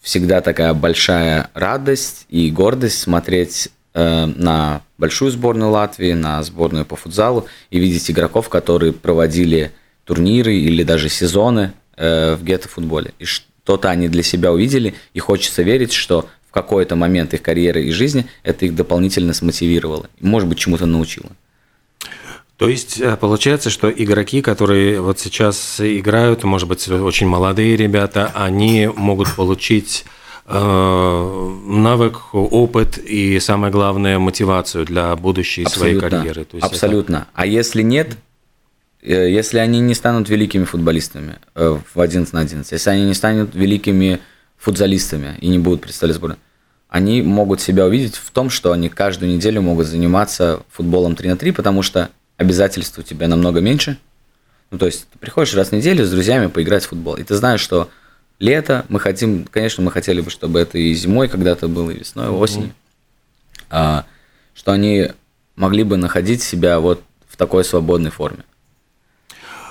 всегда 0.01 0.41
такая 0.41 0.75
большая 0.75 1.51
радость 1.55 2.27
и 2.29 2.51
гордость 2.51 3.01
смотреть 3.01 3.69
э, 3.95 4.27
на 4.27 4.83
большую 4.99 5.31
сборную 5.31 5.71
Латвии, 5.71 6.13
на 6.13 6.43
сборную 6.43 6.85
по 6.85 6.97
футзалу 6.97 7.47
и 7.71 7.79
видеть 7.79 8.11
игроков, 8.11 8.49
которые 8.49 8.93
проводили 8.93 9.71
турниры 10.11 10.57
или 10.57 10.83
даже 10.83 11.09
сезоны 11.09 11.73
э, 11.97 12.35
в 12.35 12.43
гетто-футболе. 12.43 13.13
И 13.21 13.25
что-то 13.25 13.91
они 13.91 14.09
для 14.09 14.25
себя 14.25 14.53
увидели, 14.53 14.95
и 15.15 15.21
хочется 15.21 15.63
верить, 15.63 15.93
что 15.93 16.29
в 16.49 16.53
какой-то 16.53 16.97
момент 16.97 17.33
их 17.33 17.43
карьеры 17.43 17.85
и 17.85 17.93
жизни 17.93 18.27
это 18.43 18.67
их 18.67 18.75
дополнительно 18.75 19.33
смотивировало, 19.35 20.11
может 20.19 20.49
быть, 20.49 20.59
чему-то 20.59 20.87
научило. 20.87 21.31
То 22.57 22.69
есть 22.69 23.01
э, 23.01 23.17
получается, 23.17 23.71
что 23.71 23.89
игроки, 23.89 24.43
которые 24.43 25.01
вот 25.01 25.21
сейчас 25.21 25.77
играют, 25.79 26.43
может 26.43 26.67
быть, 26.67 26.89
очень 26.89 27.29
молодые 27.29 27.77
ребята, 27.77 28.33
они 28.35 28.89
могут 28.89 29.37
получить 29.37 30.05
э, 30.47 31.57
навык, 31.67 32.35
опыт 32.35 32.99
и, 32.99 33.39
самое 33.39 33.73
главное, 33.73 34.19
мотивацию 34.19 34.85
для 34.85 35.15
будущей 35.15 35.63
Абсолютно. 35.63 35.79
своей 35.79 36.01
карьеры. 36.01 36.45
То 36.45 36.57
есть 36.57 36.67
Абсолютно. 36.67 37.17
Это... 37.17 37.27
А 37.35 37.47
если 37.47 37.83
нет, 37.83 38.17
если 39.03 39.59
они 39.59 39.81
не 39.81 39.95
станут 39.95 40.29
великими 40.29 40.65
футболистами 40.65 41.39
в 41.55 42.01
11 42.01 42.33
на 42.33 42.41
11, 42.41 42.71
если 42.71 42.91
они 42.91 43.05
не 43.05 43.15
станут 43.15 43.55
великими 43.55 44.21
футзалистами 44.59 45.37
и 45.41 45.49
не 45.49 45.59
будут 45.59 45.81
представлять 45.83 46.17
сборную, 46.17 46.39
они 46.89 47.23
могут 47.23 47.61
себя 47.61 47.87
увидеть 47.87 48.17
в 48.17 48.31
том, 48.31 48.51
что 48.51 48.73
они 48.73 48.89
каждую 48.89 49.33
неделю 49.33 49.63
могут 49.63 49.87
заниматься 49.87 50.63
футболом 50.71 51.15
3 51.15 51.31
на 51.31 51.37
3, 51.37 51.53
потому 51.53 51.83
что 51.83 52.11
обязательств 52.37 52.99
у 52.99 53.03
тебя 53.03 53.29
намного 53.29 53.61
меньше. 53.61 53.97
Ну, 54.71 54.79
то 54.79 54.87
есть 54.87 55.07
ты 55.11 55.19
приходишь 55.19 55.55
раз 55.55 55.69
в 55.69 55.73
неделю 55.73 56.05
с 56.05 56.11
друзьями 56.11 56.49
поиграть 56.49 56.85
в 56.85 56.89
футбол, 56.89 57.15
и 57.15 57.23
ты 57.23 57.35
знаешь, 57.37 57.61
что 57.61 57.89
лето 58.39 58.85
мы 58.89 59.01
хотим, 59.01 59.45
конечно, 59.45 59.83
мы 59.83 59.91
хотели 59.91 60.21
бы, 60.21 60.31
чтобы 60.31 60.59
это 60.61 60.79
и 60.79 60.93
зимой 60.95 61.29
когда-то 61.29 61.69
было, 61.69 61.91
и 61.91 61.99
весной, 61.99 62.27
и 62.27 62.31
осенью, 62.31 62.69
mm-hmm. 62.69 63.67
а, 63.71 64.05
что 64.55 64.73
они 64.73 65.09
могли 65.57 65.85
бы 65.85 65.97
находить 65.97 66.43
себя 66.43 66.81
вот 66.81 67.03
в 67.29 67.37
такой 67.37 67.65
свободной 67.65 68.11
форме. 68.11 68.45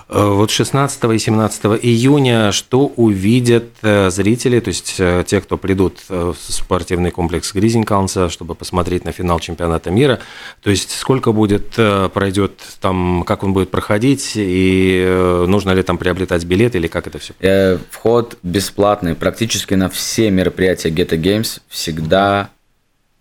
Э, 0.10 0.28
вот 0.28 0.50
16 0.50 1.04
и 1.04 1.20
17 1.20 1.66
июня 1.84 2.52
что 2.52 2.88
увидят 2.88 3.66
э, 3.84 4.10
зрители, 4.10 4.60
то 4.60 4.70
есть 4.70 4.96
э, 4.98 5.24
те, 5.26 5.40
кто 5.40 5.56
придут 5.58 6.00
в 6.10 6.36
спортивный 6.36 7.12
комплекс 7.12 7.54
Гризенкаунса, 7.54 8.30
чтобы 8.30 8.56
посмотреть 8.56 9.06
на 9.06 9.12
финал 9.12 9.40
чемпионата 9.40 9.92
мира? 9.92 10.20
То 10.62 10.72
есть 10.72 10.98
сколько 10.98 11.32
будет, 11.32 11.76
пройдет 12.14 12.60
там, 12.82 13.24
как 13.26 13.44
он 13.44 13.54
будет 13.54 13.70
проходить, 13.70 14.34
и 14.36 15.46
нужно 15.48 15.72
ли 15.72 15.84
там 15.84 15.98
приобретать 15.98 16.44
билет, 16.46 16.76
или 16.76 16.88
как 16.88 17.08
это 17.08 17.20
все? 17.20 17.80
Вход 17.92 18.38
бесплатный 18.42 19.16
практически 19.16 19.76
на 19.76 19.90
все 19.90 20.32
мероприятия 20.32 20.90
Geta 20.90 21.20
Games, 21.20 21.62
всегда, 21.68 22.50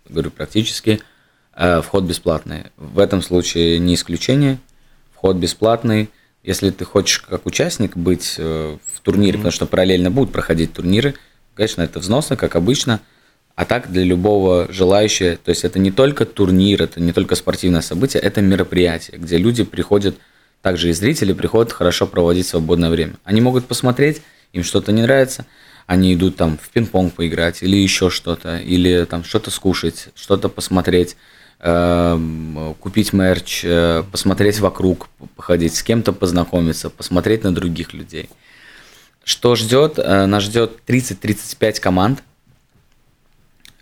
говорю 0.07 0.31
практически, 0.31 1.01
вход 1.83 2.03
бесплатный. 2.05 2.65
В 2.77 2.99
этом 2.99 3.21
случае 3.21 3.77
не 3.79 3.93
исключение, 3.93 4.57
вход 5.13 5.35
бесплатный– 5.35 6.09
если 6.43 6.69
ты 6.69 6.85
хочешь 6.85 7.19
как 7.19 7.45
участник 7.45 7.97
быть 7.97 8.35
э, 8.37 8.77
в 8.93 8.99
турнире, 9.01 9.33
mm-hmm. 9.33 9.37
потому 9.37 9.51
что 9.51 9.65
параллельно 9.65 10.11
будут 10.11 10.31
проходить 10.31 10.73
турниры, 10.73 11.15
конечно, 11.53 11.81
это 11.81 11.99
взносно, 11.99 12.37
как 12.37 12.55
обычно, 12.55 13.01
а 13.55 13.65
так 13.65 13.91
для 13.91 14.03
любого 14.03 14.71
желающего, 14.71 15.35
то 15.35 15.49
есть 15.49 15.65
это 15.65 15.79
не 15.79 15.91
только 15.91 16.25
турнир, 16.25 16.81
это 16.81 17.01
не 17.01 17.11
только 17.11 17.35
спортивное 17.35 17.81
событие, 17.81 18.21
это 18.21 18.41
мероприятие, 18.41 19.17
где 19.17 19.37
люди 19.37 19.65
приходят, 19.65 20.15
также 20.61 20.89
и 20.89 20.93
зрители 20.93 21.33
приходят 21.33 21.73
хорошо 21.73 22.07
проводить 22.07 22.47
свободное 22.47 22.89
время. 22.89 23.15
Они 23.25 23.41
могут 23.41 23.65
посмотреть, 23.65 24.21
им 24.53 24.63
что-то 24.63 24.93
не 24.93 25.01
нравится, 25.01 25.45
они 25.87 26.13
идут 26.13 26.37
там 26.37 26.57
в 26.57 26.69
пинг-понг 26.69 27.15
поиграть 27.15 27.61
или 27.61 27.75
еще 27.75 28.09
что-то, 28.09 28.59
или 28.59 29.05
там 29.05 29.23
что-то 29.23 29.51
скушать, 29.51 30.09
что-то 30.15 30.47
посмотреть. 30.47 31.17
Эм, 31.61 32.73
купить 32.79 33.11
мерч, 33.11 33.65
э, 33.65 34.03
посмотреть 34.09 34.59
вокруг, 34.59 35.09
походить, 35.35 35.75
с 35.75 35.83
кем-то 35.83 36.13
познакомиться, 36.13 36.89
посмотреть 36.89 37.43
на 37.43 37.53
других 37.53 37.93
людей. 37.93 38.29
Что 39.25 39.55
ждет? 39.55 39.99
Э, 39.99 40.25
нас 40.25 40.43
ждет 40.43 40.79
30-35 40.85 41.81
команд. 41.81 42.23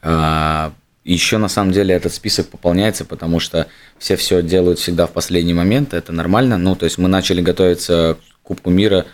Э, 0.01 0.71
Еще 1.03 1.37
на 1.37 1.47
самом 1.49 1.71
деле 1.71 1.95
этот 1.95 2.13
список 2.13 2.49
пополняется, 2.49 3.05
потому 3.05 3.39
что 3.39 3.67
все 3.97 4.15
все 4.17 4.41
делают 4.41 4.79
всегда 4.79 5.05
в 5.05 5.11
последний 5.11 5.53
момент, 5.53 5.93
это 5.93 6.11
нормально. 6.11 6.57
Ну, 6.57 6.75
то 6.75 6.85
есть 6.85 6.97
мы 6.97 7.07
начали 7.07 7.41
готовиться 7.41 8.17
к 8.41 8.47
Кубку 8.47 8.71
мира 8.71 9.05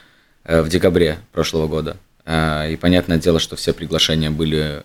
в 0.44 0.70
декабре 0.70 1.20
прошлого 1.32 1.68
года. 1.68 1.98
И 2.28 2.78
понятное 2.82 3.20
дело, 3.20 3.40
что 3.40 3.56
все 3.56 3.74
приглашения 3.74 4.32
были 4.32 4.84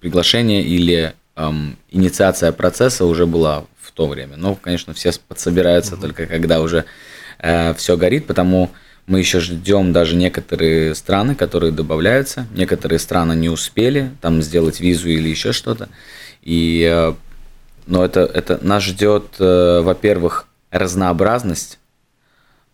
приглашения 0.00 0.62
или 0.62 1.14
эм, 1.48 1.76
инициация 1.90 2.52
процесса 2.52 3.04
уже 3.04 3.26
была 3.26 3.64
в 3.80 3.90
то 3.92 4.06
время. 4.06 4.36
Но, 4.36 4.54
конечно, 4.54 4.94
все 4.94 5.12
подсобираются 5.28 5.94
mm-hmm. 5.94 6.00
только 6.00 6.26
когда 6.26 6.60
уже 6.60 6.84
э, 7.38 7.74
все 7.74 7.96
горит, 7.96 8.26
потому 8.26 8.70
мы 9.06 9.18
еще 9.18 9.40
ждем 9.40 9.92
даже 9.92 10.14
некоторые 10.14 10.94
страны, 10.94 11.34
которые 11.34 11.72
добавляются. 11.72 12.46
Некоторые 12.54 12.98
страны 12.98 13.34
не 13.34 13.48
успели 13.48 14.12
там 14.20 14.42
сделать 14.42 14.80
визу 14.80 15.08
или 15.08 15.28
еще 15.28 15.52
что-то. 15.52 15.88
И, 16.42 16.88
э, 16.90 17.14
но 17.86 18.04
это, 18.04 18.20
это 18.20 18.58
нас 18.62 18.84
ждет, 18.84 19.36
э, 19.38 19.80
во-первых, 19.82 20.46
разнообразность 20.70 21.78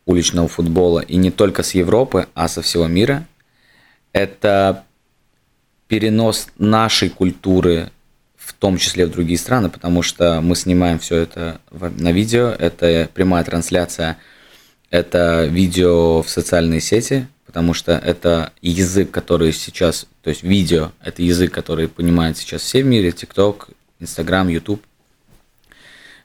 уличного 0.06 0.48
футбола, 0.48 1.00
и 1.00 1.16
не 1.16 1.30
только 1.30 1.62
с 1.62 1.74
Европы, 1.74 2.28
а 2.34 2.48
со 2.48 2.62
всего 2.62 2.86
мира. 2.86 3.26
Это 4.12 4.84
перенос 5.86 6.48
нашей 6.58 7.10
культуры 7.10 7.90
в 8.48 8.54
том 8.54 8.78
числе 8.78 9.04
в 9.04 9.10
другие 9.10 9.38
страны, 9.38 9.68
потому 9.68 10.02
что 10.02 10.40
мы 10.40 10.56
снимаем 10.56 10.98
все 10.98 11.16
это 11.16 11.60
на 11.70 12.12
видео, 12.12 12.48
это 12.48 13.08
прямая 13.12 13.44
трансляция, 13.44 14.16
это 14.90 15.44
видео 15.44 16.22
в 16.22 16.30
социальные 16.30 16.80
сети, 16.80 17.28
потому 17.44 17.74
что 17.74 17.92
это 17.92 18.52
язык, 18.62 19.10
который 19.10 19.52
сейчас, 19.52 20.06
то 20.22 20.30
есть 20.30 20.42
видео, 20.42 20.92
это 21.02 21.22
язык, 21.22 21.52
который 21.52 21.88
понимают 21.88 22.38
сейчас 22.38 22.62
все 22.62 22.82
в 22.82 22.86
мире, 22.86 23.10
TikTok, 23.10 23.68
Instagram, 24.00 24.48
YouTube. 24.48 24.82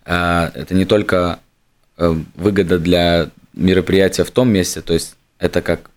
Это 0.05 0.67
не 0.71 0.85
только 0.85 1.39
э, 1.97 2.15
выгода 2.35 2.79
для 2.79 3.29
мероприятия 3.53 4.23
в 4.23 4.31
том 4.31 4.49
месте, 4.49 4.81
то 4.81 4.93
есть 4.93 5.15
это 5.39 5.61
как 5.61 5.89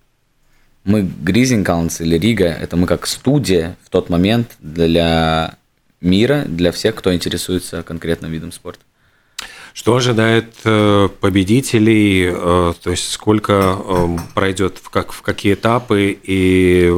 мы 0.83 1.03
Гризинкаунс 1.03 2.01
или 2.01 2.19
Рига, 2.19 2.47
это 2.47 2.77
мы 2.77 2.87
как 2.87 3.07
студия 3.07 3.77
в 3.85 3.91
тот 3.91 4.09
момент 4.09 4.57
для 4.61 5.57
мира 6.01 6.45
для 6.47 6.73
всех, 6.73 6.95
кто 6.95 7.15
интересуется 7.15 7.83
конкретным 7.83 8.31
видом 8.31 8.53
спорта. 8.53 8.81
Что 9.77 9.97
ожидает 9.97 10.55
э, 10.65 11.09
победителей, 11.21 12.31
э, 12.33 12.73
то 12.83 12.91
есть 12.91 13.11
сколько 13.11 13.77
э, 13.79 14.17
пройдет, 14.35 14.79
в, 14.83 14.89
как, 14.89 15.13
в 15.13 15.21
какие 15.21 15.53
этапы 15.53 16.19
и 16.23 16.91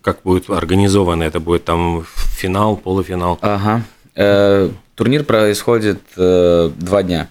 как 0.00 0.22
будет 0.22 0.48
организовано? 0.48 1.22
Это 1.22 1.38
будет 1.38 1.64
там 1.64 2.06
финал, 2.38 2.78
полуфинал? 2.78 3.38
Ага. 3.42 3.82
Турнир 4.94 5.22
происходит 5.24 6.00
два 6.16 7.02
дня. 7.02 7.28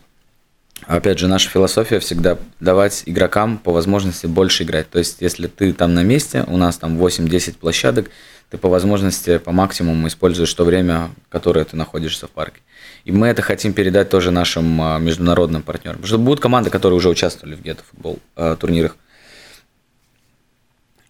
Опять 0.85 1.19
же, 1.19 1.27
наша 1.27 1.49
философия 1.49 1.99
всегда 1.99 2.37
давать 2.59 3.03
игрокам 3.07 3.57
по 3.57 3.73
возможности 3.73 4.25
больше 4.25 4.63
играть. 4.63 4.89
То 4.89 4.99
есть, 4.99 5.17
если 5.21 5.47
ты 5.47 5.73
там 5.73 5.93
на 5.95 6.03
месте, 6.03 6.45
у 6.47 6.55
нас 6.55 6.77
там 6.77 6.97
8-10 6.97 7.57
площадок, 7.57 8.09
ты 8.49 8.57
по 8.57 8.69
возможности, 8.69 9.37
по 9.39 9.51
максимуму 9.51 10.07
используешь 10.07 10.53
то 10.53 10.63
время, 10.63 11.09
которое 11.29 11.65
ты 11.65 11.75
находишься 11.75 12.27
в 12.27 12.31
парке. 12.31 12.61
И 13.03 13.11
мы 13.11 13.27
это 13.27 13.41
хотим 13.41 13.73
передать 13.73 14.09
тоже 14.09 14.31
нашим 14.31 14.81
а, 14.81 14.99
международным 14.99 15.63
партнерам. 15.63 15.97
Потому 15.97 16.07
что 16.07 16.17
будут 16.17 16.39
команды, 16.39 16.69
которые 16.69 16.97
уже 16.97 17.09
участвовали 17.09 17.55
в 17.55 17.61
гетто-футбол 17.61 18.19
э, 18.35 18.55
турнирах. 18.59 18.95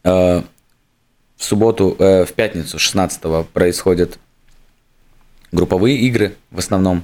Э, 0.03 0.41
в 1.35 1.43
субботу, 1.43 1.95
э, 1.99 2.25
в 2.25 2.33
пятницу 2.33 2.79
16 2.79 3.47
происходят 3.53 4.17
групповые 5.51 5.97
игры 5.97 6.35
в 6.49 6.57
основном. 6.57 7.03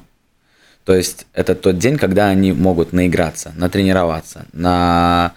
То 0.84 0.96
есть 0.96 1.28
это 1.34 1.56
тот 1.56 1.78
день, 1.78 1.98
когда 1.98 2.28
они 2.28 2.52
могут 2.52 2.92
наиграться, 2.92 3.54
натренироваться, 3.56 4.48
на 4.52 5.34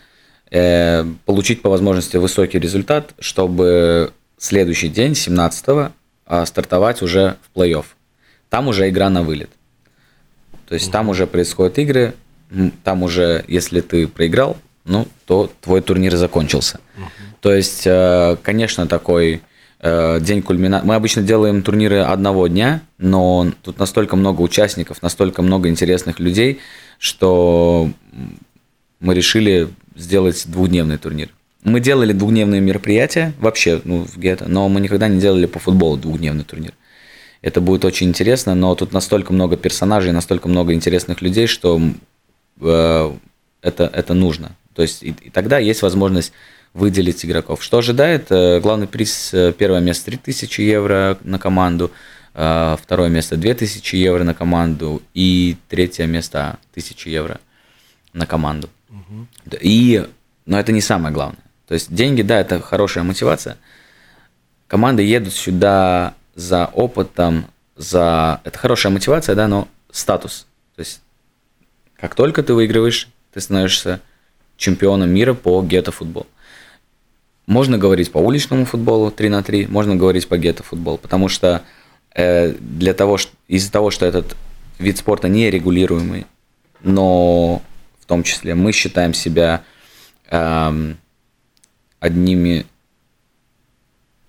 э, 0.50 1.04
получить 1.24 1.60
по 1.62 1.68
возможности 1.70 2.16
высокий 2.16 2.58
результат, 2.58 3.14
чтобы 3.18 4.12
следующий 4.38 4.88
день, 4.88 5.12
17-го, 5.12 5.92
э, 6.26 6.46
стартовать 6.46 7.02
уже 7.02 7.36
в 7.42 7.58
плей-офф. 7.58 7.84
Там 8.48 8.68
уже 8.68 8.88
игра 8.88 9.10
на 9.10 9.22
вылет. 9.22 9.50
То 10.68 10.74
есть 10.74 10.90
там 10.90 11.08
уже 11.08 11.26
происходят 11.26 11.78
игры, 11.78 12.14
там 12.84 13.02
уже, 13.02 13.44
если 13.48 13.80
ты 13.80 14.06
проиграл, 14.08 14.56
ну, 14.84 15.06
то 15.26 15.50
твой 15.60 15.80
турнир 15.80 16.16
закончился. 16.16 16.80
То 17.40 17.52
есть, 17.52 17.86
э, 17.86 18.36
конечно, 18.42 18.86
такой 18.86 19.42
э, 19.80 20.20
день 20.20 20.42
кульминации. 20.42 20.86
Мы 20.86 20.94
обычно 20.94 21.22
делаем 21.22 21.62
турниры 21.62 21.98
одного 21.98 22.46
дня, 22.48 22.82
но 22.98 23.52
тут 23.62 23.78
настолько 23.78 24.16
много 24.16 24.42
участников, 24.42 25.02
настолько 25.02 25.42
много 25.42 25.68
интересных 25.68 26.18
людей, 26.18 26.60
что 26.98 27.90
мы 29.00 29.14
решили 29.14 29.68
сделать 29.94 30.44
двухдневный 30.46 30.98
турнир. 30.98 31.30
Мы 31.66 31.80
делали 31.80 32.12
двухдневные 32.12 32.60
мероприятия 32.60 33.32
вообще, 33.40 33.80
ну, 33.82 34.04
в 34.04 34.16
гетто, 34.18 34.48
но 34.48 34.68
мы 34.68 34.80
никогда 34.80 35.08
не 35.08 35.18
делали 35.18 35.46
по 35.46 35.58
футболу 35.58 35.96
двухдневный 35.96 36.44
турнир. 36.44 36.72
Это 37.42 37.60
будет 37.60 37.84
очень 37.84 38.08
интересно, 38.08 38.54
но 38.54 38.72
тут 38.76 38.92
настолько 38.92 39.32
много 39.32 39.56
персонажей, 39.56 40.12
настолько 40.12 40.48
много 40.48 40.74
интересных 40.74 41.22
людей, 41.22 41.48
что 41.48 41.80
э, 42.60 43.12
это, 43.62 43.90
это 43.92 44.14
нужно. 44.14 44.52
То 44.74 44.82
есть 44.82 45.02
и, 45.02 45.08
и 45.08 45.30
тогда 45.30 45.58
есть 45.58 45.82
возможность 45.82 46.32
выделить 46.72 47.24
игроков. 47.24 47.64
Что 47.64 47.78
ожидает? 47.78 48.30
Э, 48.30 48.60
главный 48.60 48.86
приз, 48.86 49.34
э, 49.34 49.52
первое 49.52 49.80
место 49.80 50.04
3000 50.04 50.60
евро 50.60 51.18
на 51.24 51.40
команду, 51.40 51.90
э, 52.34 52.76
второе 52.80 53.08
место 53.08 53.36
2000 53.36 53.96
евро 53.96 54.22
на 54.22 54.34
команду 54.34 55.02
и 55.14 55.56
третье 55.68 56.06
место 56.06 56.60
1000 56.70 57.10
евро 57.10 57.40
на 58.12 58.24
команду. 58.24 58.70
Угу. 58.88 59.26
И, 59.62 60.06
но 60.46 60.60
это 60.60 60.70
не 60.70 60.80
самое 60.80 61.12
главное. 61.12 61.40
То 61.66 61.74
есть 61.74 61.92
деньги, 61.92 62.22
да, 62.22 62.40
это 62.40 62.60
хорошая 62.60 63.04
мотивация. 63.04 63.56
Команды 64.68 65.02
едут 65.02 65.34
сюда 65.34 66.14
за 66.34 66.66
опытом, 66.66 67.46
за... 67.76 68.40
Это 68.44 68.58
хорошая 68.58 68.92
мотивация, 68.92 69.34
да, 69.34 69.48
но 69.48 69.68
статус. 69.90 70.46
То 70.76 70.80
есть 70.80 71.00
как 71.96 72.14
только 72.14 72.42
ты 72.42 72.54
выигрываешь, 72.54 73.08
ты 73.32 73.40
становишься 73.40 74.00
чемпионом 74.56 75.10
мира 75.10 75.34
по 75.34 75.62
гетто-футболу. 75.62 76.26
Можно 77.46 77.78
говорить 77.78 78.10
по 78.10 78.18
уличному 78.18 78.64
футболу 78.64 79.10
3 79.10 79.28
на 79.28 79.42
3, 79.42 79.66
можно 79.66 79.96
говорить 79.96 80.28
по 80.28 80.36
гетто-футболу, 80.36 80.98
потому 80.98 81.28
что 81.28 81.62
э, 82.14 82.52
для 82.52 82.92
того, 82.92 83.18
что, 83.18 83.32
из-за 83.48 83.70
того, 83.70 83.90
что 83.90 84.04
этот 84.04 84.36
вид 84.78 84.98
спорта 84.98 85.28
не 85.28 85.50
регулируемый, 85.50 86.26
но 86.82 87.62
в 88.00 88.06
том 88.06 88.22
числе 88.24 88.54
мы 88.54 88.72
считаем 88.72 89.14
себя 89.14 89.62
э, 90.28 90.94
одними 92.00 92.66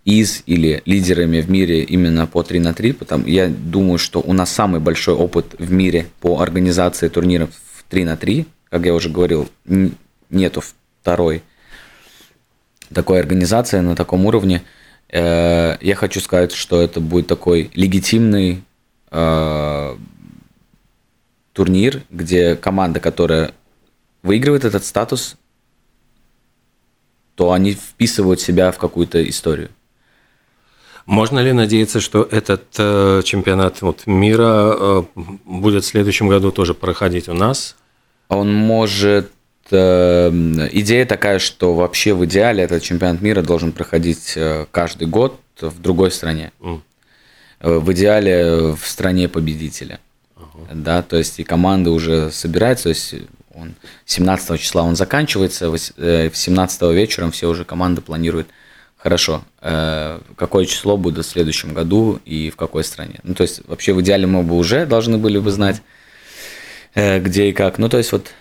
из 0.06 0.44
или 0.46 0.82
лидерами 0.86 1.42
в 1.42 1.50
мире 1.50 1.84
именно 1.84 2.28
по 2.28 2.42
3 2.42 2.60
на 2.60 2.74
3, 2.74 2.94
потому 2.94 3.28
я 3.28 3.50
думаю, 3.50 3.98
что 3.98 4.22
у 4.22 4.32
нас 4.32 4.50
самый 4.52 4.80
большой 4.80 5.16
опыт 5.16 5.56
в 5.60 5.72
мире 5.72 6.08
по 6.22 6.40
организации 6.40 7.10
турниров 7.10 7.50
в 7.76 7.84
3 7.90 8.06
на 8.06 8.16
3, 8.16 8.46
как 8.70 8.86
я 8.86 8.94
уже 8.94 9.10
говорил, 9.10 9.50
нету 10.30 10.64
второй 11.02 11.44
такой 12.94 13.20
организации 13.20 13.80
на 13.80 13.98
таком 13.98 14.26
уровне. 14.26 14.64
Э, 15.10 15.78
я 15.82 15.96
хочу 15.96 16.22
сказать, 16.22 16.54
что 16.54 16.82
это 16.82 17.02
будет 17.02 17.28
такой 17.28 17.70
легитимный 17.74 18.64
э, 19.12 19.96
турнир, 21.54 22.04
где 22.10 22.56
команда, 22.56 23.00
которая 23.00 23.52
выигрывает 24.24 24.64
этот 24.64 24.86
статус, 24.86 25.36
то 27.38 27.54
они 27.54 27.72
вписывают 27.74 28.42
себя 28.42 28.72
в 28.72 28.78
какую-то 28.78 29.18
историю. 29.30 29.70
Можно 31.06 31.40
ли 31.40 31.54
надеяться, 31.54 32.02
что 32.02 32.28
этот 32.30 32.66
э, 32.78 33.22
чемпионат 33.24 33.82
вот, 33.82 34.08
мира 34.08 34.76
э, 34.78 35.04
будет 35.46 35.86
в 35.86 35.88
следующем 35.88 36.28
году 36.28 36.52
тоже 36.52 36.74
проходить 36.74 37.30
у 37.30 37.34
нас? 37.34 37.78
Он 38.28 38.54
может 38.54 39.32
Э, 39.72 40.30
идея 40.72 41.06
такая, 41.06 41.40
что 41.40 41.74
вообще 41.74 42.14
в 42.14 42.26
идеале 42.26 42.64
этот 42.64 42.84
чемпионат 42.84 43.22
мира 43.22 43.42
должен 43.42 43.72
проходить 43.72 44.34
э, 44.36 44.66
каждый 44.72 45.08
год 45.08 45.40
в 45.60 45.82
другой 45.82 46.12
стране. 46.12 46.52
Mm. 46.60 46.82
В 47.60 47.92
идеале 47.94 48.76
в 48.76 48.86
стране 48.86 49.28
победителя. 49.28 50.00
Uh-huh. 50.36 50.68
Да, 50.76 51.02
то 51.02 51.18
есть 51.18 51.40
и 51.40 51.44
команды 51.44 51.90
уже 51.90 52.30
собираются, 52.30 52.84
то 52.84 52.90
есть 52.90 53.16
он 53.58 53.76
17 54.06 54.60
числа 54.60 54.84
он 54.84 54.96
заканчивается, 54.96 55.74
17 55.76 56.82
вечером 56.94 57.32
все 57.32 57.50
уже 57.50 57.66
команды 57.66 58.02
планируют, 58.02 58.48
хорошо, 58.98 59.44
какое 59.60 60.66
число 60.66 60.98
будет 60.98 61.26
в 61.26 61.30
следующем 61.30 61.74
году 61.74 62.20
и 62.26 62.50
в 62.50 62.56
какой 62.56 62.84
стране. 62.84 63.20
Ну, 63.24 63.34
то 63.34 63.44
есть 63.44 63.62
вообще 63.68 63.94
в 63.94 64.02
идеале 64.02 64.28
мы 64.28 64.44
бы 64.44 64.56
уже 64.56 64.86
должны 64.86 65.18
были 65.18 65.40
бы 65.40 65.52
знать, 65.52 65.82
где 66.96 67.50
и 67.50 67.54
как. 67.54 67.78
Ну, 67.78 67.90
то 67.90 67.98
есть 67.98 68.12
вот 68.12 68.32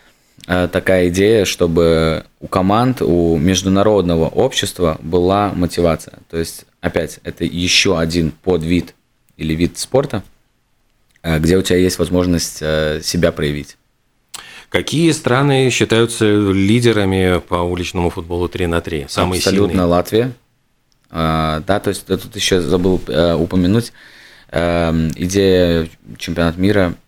Э, 0.46 0.68
такая 0.70 1.08
идея, 1.08 1.44
чтобы 1.44 2.24
у 2.40 2.46
команд, 2.46 3.02
у 3.02 3.36
международного 3.36 4.28
общества 4.28 4.96
была 5.00 5.52
мотивация. 5.52 6.18
То 6.30 6.36
есть, 6.36 6.66
опять, 6.80 7.18
это 7.24 7.44
еще 7.44 7.98
один 7.98 8.30
подвид 8.30 8.94
или 9.36 9.54
вид 9.54 9.78
спорта, 9.78 10.22
э, 11.22 11.38
где 11.40 11.56
у 11.56 11.62
тебя 11.62 11.78
есть 11.78 11.98
возможность 11.98 12.58
э, 12.60 13.00
себя 13.02 13.32
проявить. 13.32 13.76
Какие 14.76 15.10
страны 15.12 15.70
считаются 15.70 16.24
лидерами 16.24 17.38
по 17.38 17.56
уличному 17.56 18.10
футболу 18.10 18.48
3 18.48 18.66
на 18.66 18.80
3? 18.80 19.06
Самые 19.08 19.38
Абсолютно 19.38 19.68
сильные? 19.68 19.86
Латвия. 19.86 20.32
Да, 21.10 21.80
то 21.82 21.88
есть 21.88 22.06
тут 22.06 22.36
еще 22.36 22.60
забыл 22.60 22.94
упомянуть 23.38 23.92
идея 24.50 25.88
чемпионата 26.18 26.60
мира– 26.60 26.94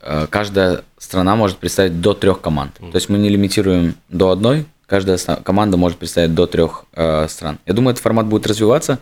Э, 0.00 0.26
каждая 0.28 0.82
страна 0.98 1.36
может 1.36 1.58
представить 1.58 2.00
до 2.00 2.14
трех 2.14 2.40
команд. 2.40 2.74
То 2.78 2.94
есть 2.94 3.08
мы 3.08 3.18
не 3.18 3.28
лимитируем 3.28 3.94
до 4.08 4.30
одной, 4.30 4.66
каждая 4.86 5.18
команда 5.18 5.76
может 5.76 5.98
представить 5.98 6.34
до 6.34 6.46
трех 6.46 6.84
э, 6.94 7.28
стран. 7.28 7.58
Я 7.66 7.74
думаю, 7.74 7.92
этот 7.92 8.02
формат 8.02 8.26
будет 8.26 8.46
развиваться, 8.46 8.98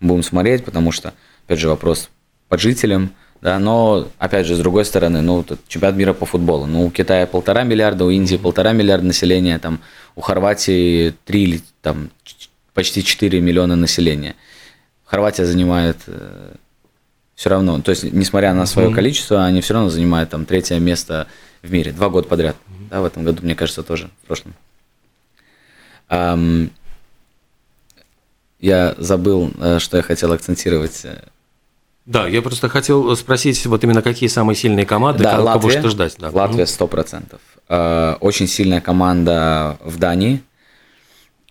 будем 0.00 0.22
смотреть, 0.22 0.64
потому 0.64 0.90
что, 0.90 1.12
опять 1.46 1.58
же, 1.58 1.68
вопрос 1.68 2.08
по 2.48 2.56
жителям, 2.56 3.10
да, 3.40 3.58
но, 3.58 4.08
опять 4.18 4.46
же, 4.46 4.56
с 4.56 4.58
другой 4.58 4.84
стороны, 4.84 5.22
ну, 5.22 5.44
чемпионат 5.68 5.96
мира 5.96 6.12
по 6.12 6.26
футболу, 6.26 6.66
ну, 6.66 6.86
у 6.86 6.90
Китая 6.90 7.26
полтора 7.26 7.62
миллиарда, 7.62 8.04
у 8.04 8.10
Индии 8.10 8.36
полтора 8.36 8.72
миллиарда 8.72 9.06
населения, 9.06 9.58
там, 9.58 9.80
у 10.16 10.20
Хорватии 10.20 11.14
три 11.24 11.44
или 11.44 11.60
там 11.80 12.10
почти 12.74 13.04
4 13.04 13.40
миллиона 13.40 13.76
населения. 13.76 14.34
Хорватия 15.04 15.46
занимает 15.46 15.98
э, 16.06 16.54
все 17.34 17.50
равно, 17.50 17.80
то 17.80 17.90
есть, 17.90 18.04
несмотря 18.12 18.54
на 18.54 18.66
свое 18.66 18.88
mm-hmm. 18.88 18.94
количество, 18.94 19.44
они 19.44 19.60
все 19.60 19.74
равно 19.74 19.88
занимают 19.88 20.30
там 20.30 20.44
третье 20.44 20.78
место 20.78 21.28
в 21.62 21.72
мире, 21.72 21.92
два 21.92 22.08
года 22.08 22.28
подряд. 22.28 22.56
Mm-hmm. 22.56 22.88
Да, 22.90 23.00
в 23.00 23.04
этом 23.04 23.24
году, 23.24 23.42
мне 23.42 23.54
кажется, 23.54 23.82
тоже, 23.82 24.10
в 24.22 24.26
прошлом. 24.26 24.54
Um, 26.08 26.70
я 28.58 28.94
забыл, 28.98 29.52
э, 29.60 29.78
что 29.78 29.96
я 29.96 30.02
хотел 30.02 30.32
акцентировать. 30.32 31.06
Да, 32.08 32.26
я 32.26 32.42
просто 32.42 32.68
хотел 32.68 33.14
спросить, 33.16 33.64
вот 33.66 33.84
именно 33.84 34.02
какие 34.02 34.28
самые 34.28 34.56
сильные 34.56 34.86
команды, 34.86 35.22
да, 35.22 35.38
Латвия, 35.38 35.60
кого 35.60 35.70
что 35.70 35.88
ждать. 35.90 36.16
Да. 36.18 36.30
Латвия 36.30 36.64
100%. 36.64 37.38
Uh, 37.68 38.16
очень 38.20 38.48
сильная 38.48 38.80
команда 38.80 39.76
в 39.84 39.98
Дании, 39.98 40.42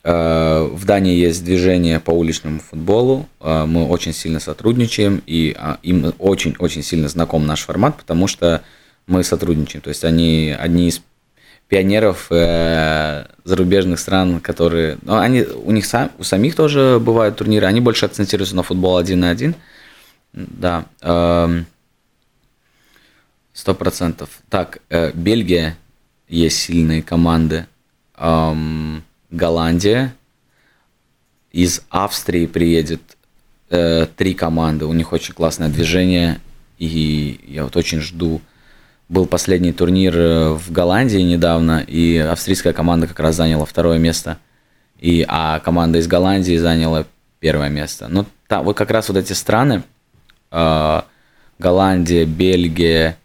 Э, 0.10 0.70
в 0.72 0.86
Дании 0.86 1.17
есть 1.17 1.43
движение 1.43 2.00
по 2.00 2.12
уличному 2.12 2.62
футболу. 2.62 3.28
Э, 3.41 3.65
мы 3.65 3.86
очень 3.88 4.13
сильно 4.13 4.39
сотрудничаем, 4.39 5.22
и 5.26 5.54
а, 5.60 5.80
им 5.84 6.13
очень-очень 6.17 6.82
сильно 6.82 7.10
знаком 7.10 7.46
наш 7.46 7.63
формат, 7.63 7.98
потому 7.98 8.28
что 8.28 8.62
мы 9.06 9.26
сотрудничаем. 9.26 9.82
То 9.82 9.89
есть 9.89 10.06
они 10.06 10.56
одни 10.58 10.88
из 10.88 11.02
пионеров 11.67 12.28
э, 12.30 13.26
зарубежных 13.43 14.00
стран, 14.00 14.39
которые... 14.39 14.98
Ну, 15.02 15.17
они, 15.17 15.41
у 15.41 15.72
них 15.72 15.86
сам, 15.86 16.10
у 16.20 16.24
самих 16.24 16.56
тоже 16.56 17.02
бывают 17.02 17.36
турниры, 17.36 17.67
они 17.67 17.82
больше 17.82 18.06
акцентируются 18.06 18.56
на 18.56 18.63
футбол 18.63 18.96
один 18.96 19.20
на 19.20 19.30
один. 19.30 19.56
Да. 20.38 20.86
Эм, 21.02 21.65
сто 23.54 23.73
процентов. 23.73 24.41
Так, 24.50 24.80
Бельгия 25.13 25.78
есть 26.28 26.60
сильные 26.60 27.02
команды. 27.02 27.65
Эм, 28.17 29.04
Голландия, 29.32 30.13
из 31.52 31.82
Австрии 31.89 32.45
приедет 32.45 33.02
э, 33.69 34.06
три 34.15 34.34
команды, 34.34 34.86
у 34.86 34.93
них 34.93 35.12
очень 35.12 35.34
классное 35.34 35.69
движение, 35.69 36.39
и 36.78 37.39
я 37.47 37.63
вот 37.63 37.76
очень 37.76 38.00
жду. 38.00 38.41
Был 39.10 39.26
последний 39.26 39.73
турнир 39.73 40.17
э, 40.17 40.50
в 40.52 40.71
Голландии 40.71 41.19
недавно, 41.19 41.80
и 41.80 42.17
австрийская 42.17 42.73
команда 42.73 43.08
как 43.08 43.19
раз 43.19 43.36
заняла 43.36 43.65
второе 43.65 43.97
место, 43.97 44.38
и, 45.00 45.26
а 45.28 45.60
команда 45.60 46.00
из 46.00 46.08
Голландии 46.08 46.58
заняла 46.58 47.06
первое 47.39 47.69
место. 47.69 48.08
Ну, 48.08 48.26
там, 48.47 48.63
вот 48.63 48.78
как 48.78 48.91
раз 48.91 49.10
вот 49.10 49.17
эти 49.17 49.34
страны, 49.34 49.76
э, 49.78 49.97
Голландия, 50.52 52.26
Бельгия, 52.26 53.18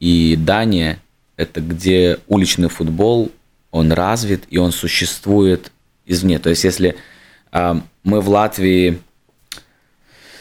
и 0.00 0.36
Дания– 0.36 0.98
это 1.36 1.60
где 1.60 2.18
уличный 2.28 2.68
футбол, 2.68 3.32
он 3.70 3.90
развит 3.92 4.44
и 4.50 4.58
он 4.58 4.70
существует 4.70 5.72
извне. 6.04 6.38
То 6.38 6.50
есть 6.50 6.62
если 6.62 6.96
э, 7.52 7.74
мы 8.04 8.20
в 8.20 8.28
Латвии, 8.28 9.00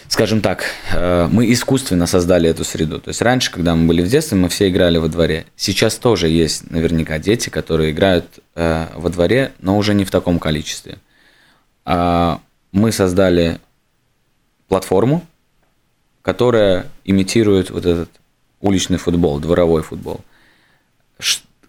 скажем 0.07 0.41
так, 0.41 0.65
э, 0.91 1.29
мы 1.31 1.51
искусственно 1.51 2.07
создали 2.07 2.49
эту 2.49 2.63
среду. 2.63 2.99
То 2.99 3.09
есть 3.09 3.21
раньше, 3.21 3.51
когда 3.51 3.73
мы 3.73 3.87
были 3.87 4.01
в 4.01 4.09
детстве, 4.09 4.37
мы 4.37 4.49
все 4.49 4.69
играли 4.69 4.97
во 4.97 5.07
дворе. 5.07 5.45
Сейчас 5.55 5.95
тоже 5.95 6.27
есть 6.27 6.69
наверняка 6.69 7.17
дети, 7.17 7.49
которые 7.49 7.91
играют 7.91 8.25
во 8.55 9.09
дворе, 9.09 9.53
но 9.59 9.77
уже 9.77 9.93
не 9.93 10.05
в 10.05 10.11
таком 10.11 10.37
количестве. 10.39 10.97
А 11.85 12.39
мы 12.71 12.91
создали 12.91 13.59
платформу, 14.67 15.25
которая 16.23 16.87
имитирует 17.05 17.69
вот 17.69 17.85
этот 17.85 18.09
уличный 18.61 18.97
футбол, 18.97 19.39
дворовой 19.39 19.83
футбол. 19.83 20.21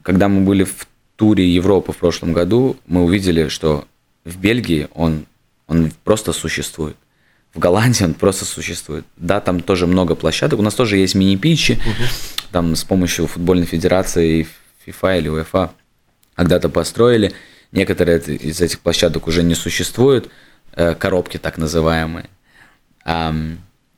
Когда 0.03 0.29
мы 0.29 0.43
были 0.43 0.65
в 0.65 0.87
туре 1.17 1.47
Европы 1.47 1.93
в 1.93 1.99
прошлом 1.99 2.33
году, 2.33 2.77
мы 2.87 3.03
увидели, 3.05 3.49
что 3.49 3.87
в 4.25 4.39
Бельгии 4.39 4.89
он, 4.95 5.27
он 5.67 5.93
просто 6.05 6.33
существует. 6.33 6.97
В 7.53 7.59
Голландии 7.59 8.05
он 8.05 8.15
просто 8.15 8.45
существует. 8.45 9.05
Да, 9.17 9.41
там 9.41 9.61
тоже 9.61 9.87
много 9.87 10.15
площадок. 10.15 10.59
У 10.59 10.63
нас 10.63 10.75
тоже 10.75 10.97
есть 10.97 11.15
мини-питчи. 11.15 11.73
Угу. 11.73 12.09
Там 12.51 12.77
с 12.77 12.85
помощью 12.85 13.27
футбольной 13.27 13.67
федерации 13.67 14.47
FIFA 14.87 15.19
или 15.19 15.31
UEFA 15.31 15.71
когда-то 16.35 16.69
построили. 16.69 17.33
Некоторые 17.71 18.19
из 18.19 18.61
этих 18.61 18.81
площадок 18.81 19.27
уже 19.27 19.43
не 19.43 19.55
существуют. 19.55 20.31
Э, 20.73 20.95
коробки 20.95 21.39
так 21.39 21.59
называемые. 21.59 22.29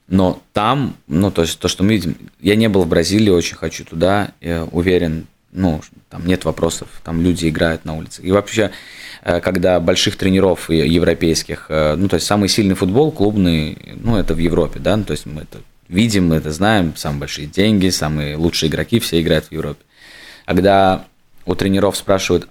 Но 0.09 0.41
там, 0.53 0.97
ну, 1.09 1.31
то 1.31 1.43
есть 1.43 1.59
то, 1.59 1.69
что 1.69 1.83
мы 1.83 1.95
видим, 1.95 2.17
я 2.41 2.55
не 2.55 2.69
был 2.69 2.83
в 2.83 2.89
Бразилии, 2.89 3.31
очень 3.31 3.57
хочу 3.57 3.85
туда, 3.85 4.31
я 4.41 4.65
уверен, 4.71 5.27
ну, 5.51 5.81
там 6.11 6.25
нет 6.27 6.45
вопросов, 6.45 6.89
там 7.03 7.23
люди 7.23 7.49
играют 7.49 7.85
на 7.85 7.97
улице. 7.97 8.23
И 8.23 8.31
вообще, 8.31 8.71
э, 9.23 9.41
когда 9.41 9.81
больших 9.81 10.17
тренеров 10.17 10.71
европейских, 10.71 11.67
э, 11.71 11.97
ну, 11.97 12.09
то 12.09 12.15
есть 12.15 12.27
самый 12.27 12.49
сильный 12.49 12.77
футбол 12.77 13.11
клубный, 13.11 13.97
ну, 13.97 14.17
это 14.17 14.35
в 14.35 14.39
Европе, 14.39 14.79
да, 14.79 14.97
ну, 14.97 15.05
то 15.05 15.13
есть 15.13 15.27
мы 15.27 15.43
это 15.43 15.59
видим, 15.89 16.29
мы 16.29 16.37
это 16.37 16.53
знаем, 16.53 16.95
самые 16.97 17.21
большие 17.21 17.47
деньги, 17.49 17.89
самые 17.89 18.37
лучшие 18.37 18.71
игроки, 18.71 19.01
все 19.01 19.21
играют 19.21 19.47
в 19.47 19.53
Европе. 19.53 19.83
Когда 20.45 21.07
у 21.47 21.55
тренеров 21.57 21.97
спрашивают, 21.97 22.49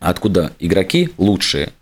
откуда 0.00 0.52
игроки 0.58 1.10
лучшие, 1.16 1.72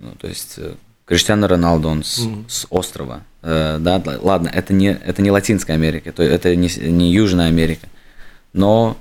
ну, 0.00 0.12
то 0.18 0.26
есть 0.26 0.58
Криштиано 1.06 1.46
Роналдо, 1.46 1.88
он 1.88 2.02
с, 2.02 2.18
mm. 2.18 2.44
с 2.48 2.66
острова. 2.68 3.22
Э, 3.42 3.78
да, 3.78 4.02
ладно, 4.20 4.50
это 4.52 4.74
не, 4.74 4.88
это 4.88 5.22
не 5.22 5.30
Латинская 5.30 5.74
Америка, 5.74 6.12
то 6.12 6.22
это 6.22 6.54
не, 6.56 6.68
не 6.90 7.12
Южная 7.12 7.46
Америка. 7.46 7.88
Но 8.52 8.96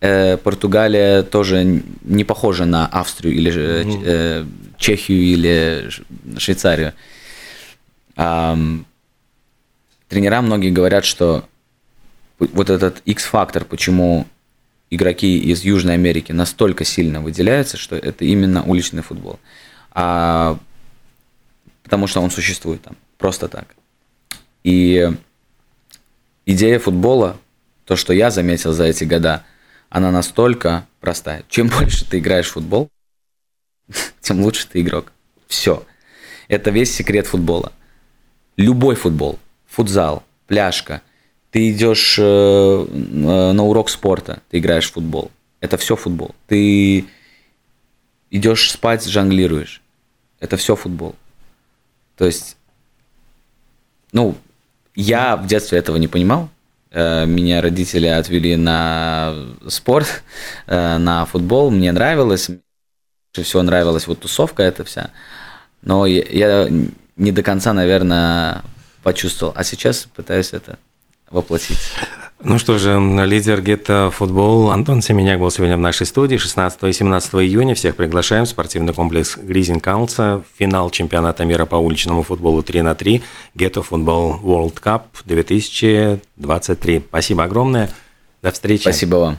э, 0.00 0.36
Португалия 0.36 1.22
тоже 1.22 1.82
не 2.02 2.24
похожа 2.24 2.64
на 2.64 2.86
Австрию 2.86 3.34
или 3.34 3.52
mm. 3.52 4.02
э, 4.04 4.44
Чехию 4.78 5.22
или 5.22 5.90
Швейцарию. 6.38 6.92
А, 8.16 8.58
тренера 10.08 10.40
многие 10.40 10.70
говорят, 10.70 11.04
что 11.04 11.44
вот 12.38 12.68
этот 12.68 13.00
X-фактор, 13.04 13.64
почему 13.64 14.26
игроки 14.90 15.38
из 15.38 15.62
Южной 15.62 15.94
Америки 15.94 16.32
настолько 16.32 16.84
сильно 16.84 17.20
выделяются, 17.20 17.76
что 17.76 17.94
это 17.94 18.24
именно 18.24 18.64
уличный 18.64 19.02
футбол. 19.02 19.38
А 19.92 20.58
потому 21.84 22.08
что 22.08 22.20
он 22.20 22.30
существует 22.30 22.82
там, 22.82 22.96
просто 23.18 23.46
так. 23.46 23.76
И 24.64 25.08
идея 26.46 26.78
футбола, 26.80 27.36
то, 27.84 27.94
что 27.94 28.12
я 28.12 28.30
заметил 28.30 28.72
за 28.72 28.84
эти 28.84 29.04
года, 29.04 29.44
она 29.90 30.10
настолько 30.10 30.86
простая. 31.00 31.44
Чем 31.48 31.68
больше 31.78 32.04
ты 32.04 32.18
играешь 32.18 32.48
в 32.48 32.54
футбол, 32.54 32.88
тем 34.20 34.40
лучше 34.40 34.66
ты 34.66 34.80
игрок. 34.80 35.12
Все. 35.46 35.84
Это 36.48 36.70
весь 36.70 36.92
секрет 36.92 37.26
футбола. 37.26 37.72
Любой 38.56 38.96
футбол, 38.96 39.38
футзал, 39.66 40.24
пляжка, 40.46 41.02
ты 41.50 41.70
идешь 41.70 42.16
э, 42.18 42.86
на 42.92 43.62
урок 43.62 43.88
спорта, 43.90 44.42
ты 44.50 44.58
играешь 44.58 44.90
в 44.90 44.94
футбол. 44.94 45.30
Это 45.60 45.76
все 45.76 45.96
футбол. 45.96 46.34
Ты 46.46 47.06
идешь 48.30 48.70
спать, 48.70 49.04
жонглируешь. 49.06 49.80
Это 50.40 50.56
все 50.56 50.74
футбол. 50.76 51.14
То 52.16 52.26
есть, 52.26 52.56
ну, 54.12 54.36
я 54.94 55.36
в 55.36 55.46
детстве 55.46 55.78
этого 55.78 55.96
не 55.96 56.08
понимал. 56.08 56.48
Э, 56.90 57.26
меня 57.26 57.60
родители 57.60 58.06
отвели 58.06 58.56
на 58.56 59.34
спорт, 59.68 60.22
э, 60.66 60.98
на 60.98 61.24
футбол. 61.26 61.70
Мне 61.70 61.90
нравилось. 61.92 62.48
Больше 62.48 63.48
всего 63.48 63.62
нравилась 63.62 64.06
вот 64.06 64.20
тусовка 64.20 64.62
эта 64.62 64.84
вся. 64.84 65.10
Но 65.82 66.06
я 66.06 66.68
не 67.16 67.32
до 67.32 67.42
конца, 67.42 67.72
наверное, 67.72 68.62
почувствовал. 69.02 69.52
А 69.56 69.64
сейчас 69.64 70.08
пытаюсь 70.14 70.52
это 70.52 70.78
воплотить. 71.30 71.78
Ну 72.42 72.58
что 72.58 72.78
же, 72.78 72.98
лидер 73.24 73.62
гетто 73.62 74.10
футбол 74.12 74.70
Антон 74.70 75.00
Семеняк 75.00 75.40
был 75.40 75.50
сегодня 75.50 75.76
в 75.76 75.80
нашей 75.80 76.06
студии. 76.06 76.36
16 76.36 76.82
и 76.84 76.92
17 76.92 77.34
июня 77.36 77.74
всех 77.74 77.96
приглашаем 77.96 78.44
в 78.44 78.48
спортивный 78.48 78.92
комплекс 78.92 79.38
Гризин 79.38 79.80
Каунса. 79.80 80.42
Финал 80.58 80.90
чемпионата 80.90 81.44
мира 81.44 81.64
по 81.64 81.76
уличному 81.76 82.22
футболу 82.22 82.62
3 82.62 82.82
на 82.82 82.94
3. 82.94 83.22
Гетто 83.54 83.82
футбол 83.82 84.40
World 84.42 84.82
Cup 84.82 85.02
2023. 85.24 87.04
Спасибо 87.08 87.44
огромное. 87.44 87.88
До 88.42 88.50
встречи. 88.50 88.82
Спасибо 88.82 89.16
вам. 89.16 89.38